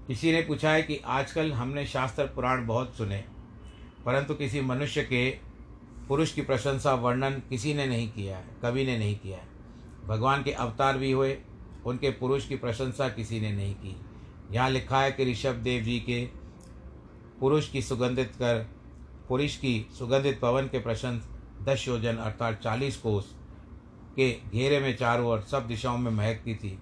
किसी 0.06 0.32
ने 0.32 0.40
पूछा 0.42 0.70
है 0.70 0.82
कि 0.82 1.00
आजकल 1.06 1.52
हमने 1.52 1.86
शास्त्र 1.86 2.24
पुराण 2.26 2.66
बहुत 2.66 2.94
सुने, 2.94 3.24
परंतु 4.06 4.34
किसी 4.34 4.60
मनुष्य 4.60 5.02
के 5.02 5.30
पुरुष 6.08 6.32
की 6.32 6.42
प्रशंसा, 6.42 6.94
वर्णन 6.94 7.42
किसी 7.48 7.74
ने 7.74 7.86
नहीं 7.86 8.10
किया 8.12 8.36
है, 8.36 8.56
कभी 8.64 8.86
ने 8.86 8.98
नहीं 8.98 9.18
किया 9.18 9.38
है। 9.38 9.48
भगवान 10.06 10.42
के 10.42 10.52
अवतार 10.52 10.98
भी 10.98 11.12
हुए, 11.12 11.36
उनके 11.86 12.10
पुरुष 12.10 12.48
की 12.48 12.56
प्रशंसा 12.56 13.08
किसी 13.08 13.40
ने 13.40 13.52
नहीं 13.52 13.74
की। 13.74 13.96
यहाँ 14.52 14.70
लिखा 14.70 15.00
है 15.00 15.12
कि 15.12 15.24
ऋषभ 15.24 15.62
देव 15.62 15.82
जी 15.82 15.98
के 16.00 16.24
पुरुष 17.40 17.68
की 17.68 17.82
सुगंधित 17.82 18.32
कर, 18.36 18.66
पुरुष 19.28 19.56
की 19.56 19.86
सुगंधित 19.98 20.40
पवन 20.40 20.66
के 20.66 20.78
प्रशंस, 20.78 21.28
दस 21.62 21.88
योजन 21.88 22.16
अर्थात 22.16 22.60
चालीस 22.60 22.96
कोस 22.96 23.34
के 24.16 24.30
घेरे 24.52 24.80
में 24.80 24.96
चारों 24.96 25.26
ओर 25.26 25.40
सब 25.40 25.66
दिशाओं 25.66 25.98
में 25.98 26.10
महकती 26.10 26.54
थी। 26.54 26.78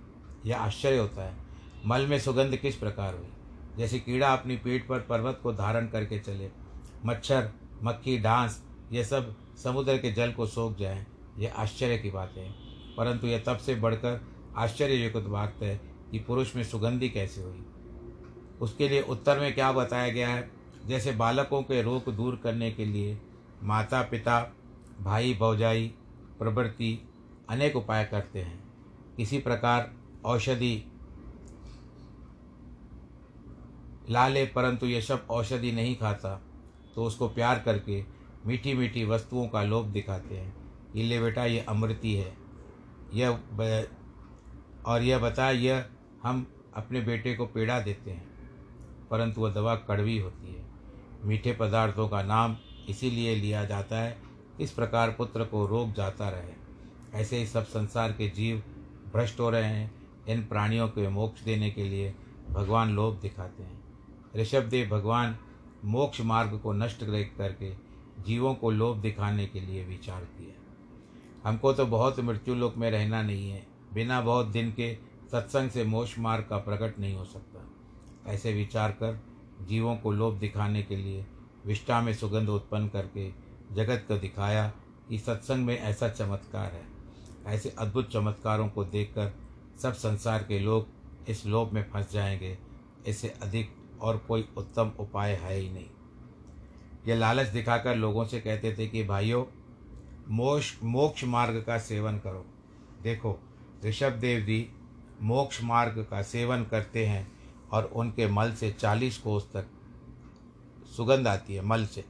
यह 0.46 0.58
आश्चर्य 0.58 0.98
होता 0.98 1.22
है। 1.22 1.39
मल 1.86 2.06
में 2.06 2.20
सुगंध 2.20 2.56
किस 2.56 2.76
प्रकार 2.76 3.14
हुई? 3.14 3.28
जैसे 3.78 3.98
कीड़ा 3.98 4.32
अपनी 4.32 4.56
पेट 4.56 4.88
पर 4.88 5.00
पर्वत 5.00 5.40
को 5.42 5.52
धारण 5.52 5.86
करके 5.86 6.18
चले। 6.18 6.50
मच्छर, 7.06 7.50
मक्खी, 7.82 8.18
डांस, 8.18 8.64
ये 8.92 9.04
सब 9.04 9.36
समुद्र 9.56 9.98
के 9.98 10.12
जल 10.12 10.32
को 10.32 10.46
सोख 10.46 10.76
जाए 10.76 11.06
यह 11.38 11.54
आश्चर्य 11.56 11.98
की 11.98 12.10
बात 12.10 12.34
है। 12.36 12.50
परंतु 12.96 13.26
यह 13.26 13.42
तब 13.46 13.56
से 13.56 13.74
बढ़कर 13.74 14.24
आश्चर्ययुक्त 14.56 15.28
बात 15.28 15.54
है 15.62 15.80
कि 16.10 16.18
पुरुष 16.18 16.56
में 16.56 16.64
सुगंधी 16.64 17.08
कैसे 17.08 17.42
हुई। 17.42 17.64
उसके 18.60 18.88
लिए 18.88 19.02
उत्तर 19.02 19.40
में 19.40 19.54
क्या 19.54 19.72
बताया 19.72 20.08
गया 20.08 20.28
है? 20.28 20.50
जैसे 20.86 21.12
बालकों 21.12 21.62
के 21.62 21.82
रोग 21.82 22.16
दूर 22.16 22.40
करने 22.44 22.70
के 22.70 22.84
लिए 22.84 23.20
माता 23.62 24.02
पिता 24.02 24.52
भाई, 25.00 25.34
भौजाई, 25.34 25.94
प्रवृत्ति 26.38 27.08
अनेक 27.48 27.76
उपाय 27.76 28.04
करते 28.04 28.38
हैं। 28.38 28.64
किसी 29.16 29.38
प्रकार 29.38 29.94
औषधि 30.24 30.89
ला 34.10 34.26
ले, 34.28 34.44
परंतु 34.46 34.86
ये 34.86 35.00
सब 35.02 35.26
औषधि 35.30 35.72
नहीं 35.72 35.94
खाता। 35.96 36.40
तो 36.94 37.04
उसको 37.04 37.28
प्यार 37.28 37.58
करके 37.58 38.04
मीठी 38.46 38.74
मीठी 38.74 39.04
वस्तुओं 39.04 39.48
का 39.48 39.62
लोभ 39.62 39.86
दिखाते 39.86 40.36
हैं। 40.36 40.54
ये 40.96 41.02
ले 41.02 41.20
बेटा, 41.20 41.44
ये 41.44 41.60
अमृति 41.60 42.14
है। 42.14 42.36
यह 43.14 43.38
और 44.86 45.02
यह 45.02 45.18
बताया 45.18 45.50
यह 45.50 45.84
हम 46.22 46.46
अपने 46.74 47.00
बेटे 47.00 47.34
को 47.34 47.46
पीड़ा 47.46 47.78
देते 47.80 48.10
हैं, 48.10 48.28
परंतु 49.10 49.40
वह 49.40 49.52
दवा 49.52 49.74
कड़वी 49.88 50.18
होती 50.18 50.54
है। 50.54 50.64
मीठे 51.24 51.52
पदार्थों 51.52 52.08
का 52.08 52.22
नाम 52.22 52.56
इसीलिए 52.88 53.34
लिया 53.36 53.64
जाता 53.64 54.00
है, 54.00 54.16
इस 54.60 54.72
प्रकार 54.72 55.10
पुत्र 55.10 55.44
को 55.44 55.66
रोग 55.66 55.92
जाता 55.94 56.28
रहे। 56.28 57.20
ऐसे 57.20 57.38
ही 57.38 57.46
सब 57.46 57.66
संसार 57.66 58.12
के 58.12 58.28
जीव 58.28 58.62
भ्रष्ट 59.12 59.40
हो 59.40 59.50
रहे 59.50 59.64
हैं। 59.64 59.90
इन 60.28 60.44
प्राणियों 60.46 60.88
को 60.88 61.10
मोक्ष 61.10 61.42
देने 61.42 61.70
के 61.70 61.84
लिए 61.84 62.14
भगवान 62.50 62.94
लोभ 62.94 63.18
दिखाते 63.22 63.62
हैं। 63.62 63.79
ऋषभदेव 64.36 64.88
भगवान 64.88 65.36
मोक्ष 65.84 66.20
मार्ग 66.20 66.58
को 66.58 66.72
नष्ट 66.72 66.98
करके 67.38 67.74
जीवों 68.22 68.54
को 68.54 68.70
लोभ 68.70 68.98
दिखाने 68.98 69.46
के 69.46 69.60
लिए 69.60 69.84
विचार 69.84 70.24
किया। 70.24 70.60
हमको 71.48 71.72
तो 71.72 71.86
बहुत 71.86 72.20
मृत्यु 72.20 72.54
लोक 72.54 72.76
में 72.76 72.90
रहना 72.90 73.22
नहीं 73.22 73.50
है। 73.50 73.66
बिना 73.94 74.20
बहुत 74.20 74.46
दिन 74.46 74.72
के 74.72 74.94
सत्संग 75.32 75.70
से 75.70 75.84
मोक्ष 75.84 76.18
मार्ग 76.18 76.46
का 76.50 76.56
प्रकट 76.56 76.98
नहीं 76.98 77.14
हो 77.14 77.24
सकता। 77.24 77.70
ऐसे 78.26 78.52
विचार 78.52 78.90
कर 78.90 79.20
जीवों 79.62 79.96
को 79.96 80.12
लोभ 80.12 80.34
दिखाने 80.34 80.82
के 80.82 80.96
लिए 80.96 81.26
विष्ठा 81.66 82.00
में 82.00 82.14
सुगंध 82.14 82.48
उत्पन्न 82.48 82.88
करके 82.88 83.30
जगत 83.72 84.04
को 84.08 84.16
दिखाया 84.16 84.72
कि 85.08 85.18
सत्संग 85.18 85.66
में 85.66 85.78
ऐसा 85.78 86.08
चमत्कार 86.08 86.72
है। 86.72 86.82
ऐसे 87.46 87.68
अद्भुत 87.68 88.10
चमत्कारों 88.10 88.68
को 88.68 88.84
देखकर 88.84 89.32
सब 89.82 89.92
संसार 89.92 90.42
के 90.42 90.58
लोग 90.58 90.86
इस 91.28 91.46
लोभ 91.46 91.72
में 91.72 91.90
फंस 91.90 92.12
जाएँगे। 92.12 92.58
इससे 93.06 93.28
अधिक 93.28 93.79
और 94.02 94.18
कोई 94.18 94.48
उत्तम 94.56 94.92
उपाय 95.00 95.32
है 95.32 95.56
ही 95.56 95.70
नहीं। 95.70 95.90
यह 97.08 97.16
लालच 97.16 97.48
दिखाकर 97.48 97.96
लोगों 97.96 98.24
से 98.24 98.40
कहते 98.40 98.76
थे 98.78 98.86
कि, 98.86 99.04
भाइयों, 99.04 99.44
मोक्ष 100.28 100.78
मोक्ष 100.82 101.24
मार्ग 101.24 101.64
का 101.66 101.78
सेवन 101.78 102.18
करो। 102.18 102.46
देखो, 103.02 103.40
ऋषभ 103.84 104.12
देव 104.12 104.40
जी 104.40 104.72
मोक्ष 105.22 105.62
मार्ग 105.62 106.06
का 106.10 106.22
सेवन 106.22 106.64
करते 106.64 107.06
हैं 107.06 107.32
और 107.72 107.84
उनके 107.84 108.26
मल 108.26 108.52
से 108.52 108.72
चालीस 108.72 109.18
कोस 109.18 109.50
तक 109.56 109.66
सुगंध 110.96 111.28
आती 111.28 111.54
है, 111.54 111.62
मल 111.62 111.86
से। 111.86 112.04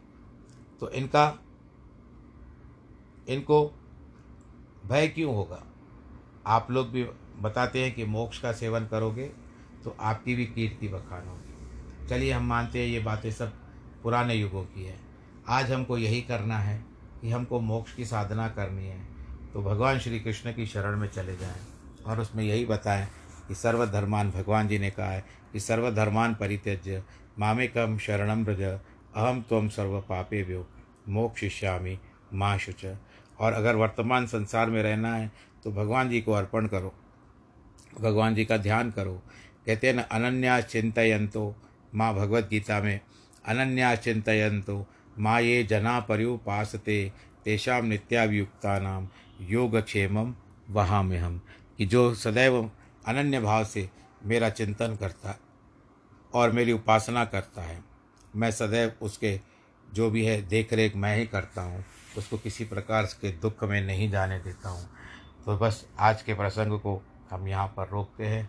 तो 0.81 0.91
इनका, 0.91 1.39
इनको 3.29 3.75
भय 4.87 5.09
क्यों 5.09 5.35
होगा? 5.35 5.63
आप 6.47 6.71
लोग 6.71 6.89
भी 6.89 7.05
बताते 7.39 7.85
हैं 7.85 7.95
कि 7.95 8.05
मोक्ष 8.05 8.41
का 8.41 8.53
सेवन 8.53 8.87
करोगे 8.87 9.33
तो 9.85 9.97
आपकी 10.01 10.35
भी 10.35 10.47
कीर्ति 10.47 10.89
बखान 10.89 11.29
होगी। 11.29 11.50
चलिए 12.11 12.33
हम 12.33 12.47
मानते 12.47 12.79
हैं 12.79 12.87
ये 12.87 12.99
बातें 12.99 13.31
सब 13.31 13.53
पुराने 14.03 14.35
युगों 14.35 14.63
की 14.65 14.85
है। 14.85 14.95
आज 15.49 15.71
हमको 15.73 15.99
यही 15.99 16.21
करना 16.21 16.59
है 16.59 16.79
कि 17.21 17.31
हमको 17.31 17.61
मोक्ष 17.61 17.95
की 17.95 18.05
साधना 18.05 18.49
करनी 18.49 18.87
है। 18.87 18.99
तो 19.53 19.63
भगवान 19.63 19.99
श्री 19.99 20.19
कृष्ण 20.21 20.53
की 20.53 20.67
शरण 20.67 20.97
में 20.97 21.07
चले 21.09 21.37
जाएँ 21.37 21.61
और 22.07 22.21
उसमें 22.21 22.43
यही 22.45 22.65
बताएँ 22.67 23.07
कि 23.49 23.55
सर्वधर्मान, 23.55 24.31
भगवान 24.31 24.69
जी 24.69 24.79
ने 24.79 24.91
कहा 24.91 25.11
है 25.11 25.25
कि 25.53 25.61
सर्वधर्मान 25.61 26.35
परित्यज्य 26.35 27.03
मामेकम 27.39 27.97
शरणम 27.99 28.45
ब्रज 28.45 28.61
अहम 28.61 29.45
तम 29.51 29.69
सर्व 29.69 30.01
पापे 30.01 30.43
व्यो 30.43 30.67
मोक्षिष्यामी 31.09 31.99
माँ 32.35 32.57
शुच। 32.59 32.87
और 33.41 33.53
अगर 33.53 33.77
वर्तमान 33.77 34.27
संसार 34.27 34.71
में 34.71 34.83
रहना 34.83 35.15
है 35.15 35.31
तो 35.65 35.73
भगवान 35.73 36.11
जी 36.11 36.21
को 36.21 36.33
अर्पण 36.33 36.67
करो। 36.67 36.95
भगवान 38.01 38.35
जी 38.35 38.45
का 38.45 38.57
ध्यान 38.59 38.91
करो। 38.91 39.21
कहते 39.67 39.87
हैं 39.87 39.95
न 39.95 40.01
अनन्या 40.03 40.61
चिंतयंतो 40.61 41.55
माँ 41.93 42.13
भगवत 42.15 42.49
गीता 42.51 42.81
में, 42.81 43.01
अनन्या 43.45 43.95
चिंतयंतो 43.97 44.87
माँ 45.19 45.41
ये 45.41 45.63
जना 45.65 45.99
पर्युपासते 46.01 47.13
तेषाम 47.45 47.87
नित्याभियुक्ता 47.87 48.79
नाम 48.79 49.09
योगक्षेमम 49.43 50.35
वहाँ 50.71 51.03
में 51.03 51.19
हम 51.19 51.41
कि 51.79 51.87
जो 51.87 52.15
सदैव 52.15 52.59
अनन्य 53.07 53.41
भाव 53.41 53.65
से 53.65 53.89
मेरा 54.25 54.49
चिंतन 54.51 54.97
करता 54.97 55.39
और 56.33 56.51
मेरी 56.53 56.73
उपासना 56.73 57.25
करता 57.25 57.63
है, 57.63 57.83
मैं 58.37 58.51
सदैव 58.51 58.93
उसके 59.03 59.39
जो 59.89 60.11
भी 60.11 60.25
है 60.25 60.41
देख 60.43 60.73
रेख 60.73 60.97
मैं 60.97 61.17
ही 61.17 61.27
करता 61.27 61.63
हूँ, 61.63 61.85
उसको 62.19 62.39
किसी 62.39 62.65
प्रकार 62.65 63.05
के 63.21 63.31
दुख 63.33 63.65
में 63.65 63.81
नहीं 63.81 64.11
जाने 64.11 64.39
देता 64.39 64.69
हूँ। 64.69 64.89
तो 65.47 65.57
बस 65.59 65.85
आज 65.99 66.23
के 66.23 66.35
प्रसंग 66.35 66.79
को 66.81 67.01
हम 67.31 67.49
यहाँ 67.49 67.67
पर 67.67 67.89
रोकते 67.89 68.27
हैं। 68.27 68.49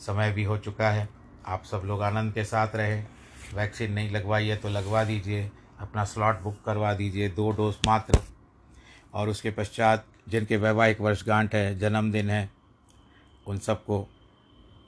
समय 0.00 0.32
भी 0.32 0.44
हो 0.44 0.58
चुका 0.58 0.90
है। 0.90 1.08
आप 1.46 1.64
सब 1.64 1.82
लोग 1.84 2.02
आनंद 2.02 2.34
के 2.34 2.44
साथ 2.44 2.68
रहें। 2.74 3.06
वैक्सीन 3.54 3.92
नहीं 3.92 4.10
लगवाई 4.10 4.48
है 4.48 4.56
तो 4.56 4.68
लगवा 4.68 5.04
दीजिए। 5.04 5.50
अपना 5.80 6.04
स्लॉट 6.04 6.40
बुक 6.40 6.56
करवा 6.64 6.94
दीजिए, 6.94 7.28
दो 7.28 7.50
डोज 7.50 7.76
मात्र। 7.86 8.18
और 9.14 9.28
उसके 9.28 9.50
पश्चात 9.50 10.06
जिनके 10.28 10.56
वैवाहिक 10.56 11.00
वर्षगांठ 11.00 11.54
है, 11.54 11.78
जन्मदिन 11.78 12.30
है, 12.30 12.50
उन 13.46 13.58
सबको 13.58 14.08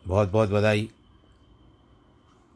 बहुत 0.07 0.31
बहुत 0.31 0.51
बधाई। 0.51 0.91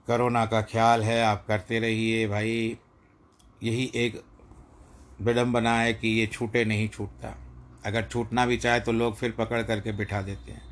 करोना 0.07 0.47
का 0.47 0.63
ख्याल 0.63 1.03
है, 1.03 1.23
आप 1.23 1.45
करते 1.47 1.79
रहिए 1.79 2.29
भाई। 2.29 2.79
यही 3.63 3.91
एक 3.95 4.23
विडम्बना 5.21 5.81
है 5.81 5.95
कि 5.95 6.09
ये 6.09 6.27
छूटे 6.27 6.65
नहीं 6.65 6.89
छूटता। 6.89 7.35
अगर 7.85 8.05
छूटना 8.05 8.47
भी 8.47 8.57
चाहे 8.57 8.81
तो 8.81 8.93
लोग 8.93 9.17
फिर 9.17 9.33
पकड़ 9.33 9.63
करके 9.63 9.93
बिठा 9.93 10.23
देते 10.23 10.53
हैं। 10.53 10.63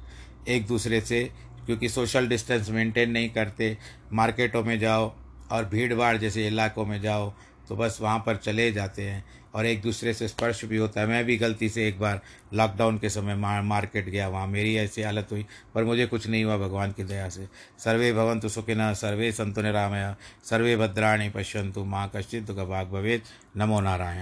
एक 0.48 0.66
दूसरे 0.66 1.00
से 1.00 1.32
क्योंकि 1.66 1.88
सोशल 1.88 2.28
डिस्टेंस 2.28 2.70
मेंटेन 2.70 3.10
नहीं 3.10 3.30
करते। 3.30 3.76
मार्केटों 4.12 4.64
में 4.64 4.78
जाओ 4.78 5.12
और 5.50 5.64
भीड़ 5.64 5.94
भाड़ 5.94 6.16
जैसे 6.16 6.46
इलाकों 6.46 6.86
में 6.86 7.00
जाओ 7.00 7.32
तो 7.68 7.76
बस 7.76 7.98
वहाँ 8.02 8.22
पर 8.26 8.36
चले 8.36 8.72
जाते 8.72 9.02
हैं। 9.02 9.24
और 9.54 9.66
एक 9.66 9.82
दूसरे 9.82 10.14
से 10.14 10.28
स्पर्श 10.28 10.64
भी 10.64 10.76
होता 10.76 11.00
है। 11.00 11.06
मैं 11.06 11.24
भी 11.24 11.36
गलती 11.36 11.68
से 11.68 11.88
एक 11.88 11.98
बार 12.00 12.20
लॉकडाउन 12.54 12.98
के 12.98 13.08
समय 13.08 13.34
मार 13.34 13.62
मार्केट 13.62 14.08
गया 14.08 14.28
वहाँ। 14.28 14.46
मेरी 14.46 14.76
ऐसी 14.76 15.02
हालत 15.02 15.28
हुई, 15.32 15.46
पर 15.74 15.84
मुझे 15.84 16.06
कुछ 16.06 16.26
नहीं 16.28 16.44
हुआ 16.44 16.56
भगवान 16.56 16.92
की 16.92 17.04
दया 17.04 17.28
से। 17.28 17.46
सर्वे 17.78 18.12
भवंतु 18.12 18.48
सुखिन 18.48 18.94
सर्वे 18.94 19.32
संतु 19.32 19.62
निरामय। 19.62 20.14
सर्वे 20.44 20.76
भद्राणी 20.76 21.28
पश्यंतु 21.28 21.84
माँ 21.84 22.10
कश्चित 22.16 22.42
दुख 22.42 22.56
भाग 22.56 22.86
भवेद 22.86 23.22
नमो 23.56 23.80
नारायण। 23.80 24.14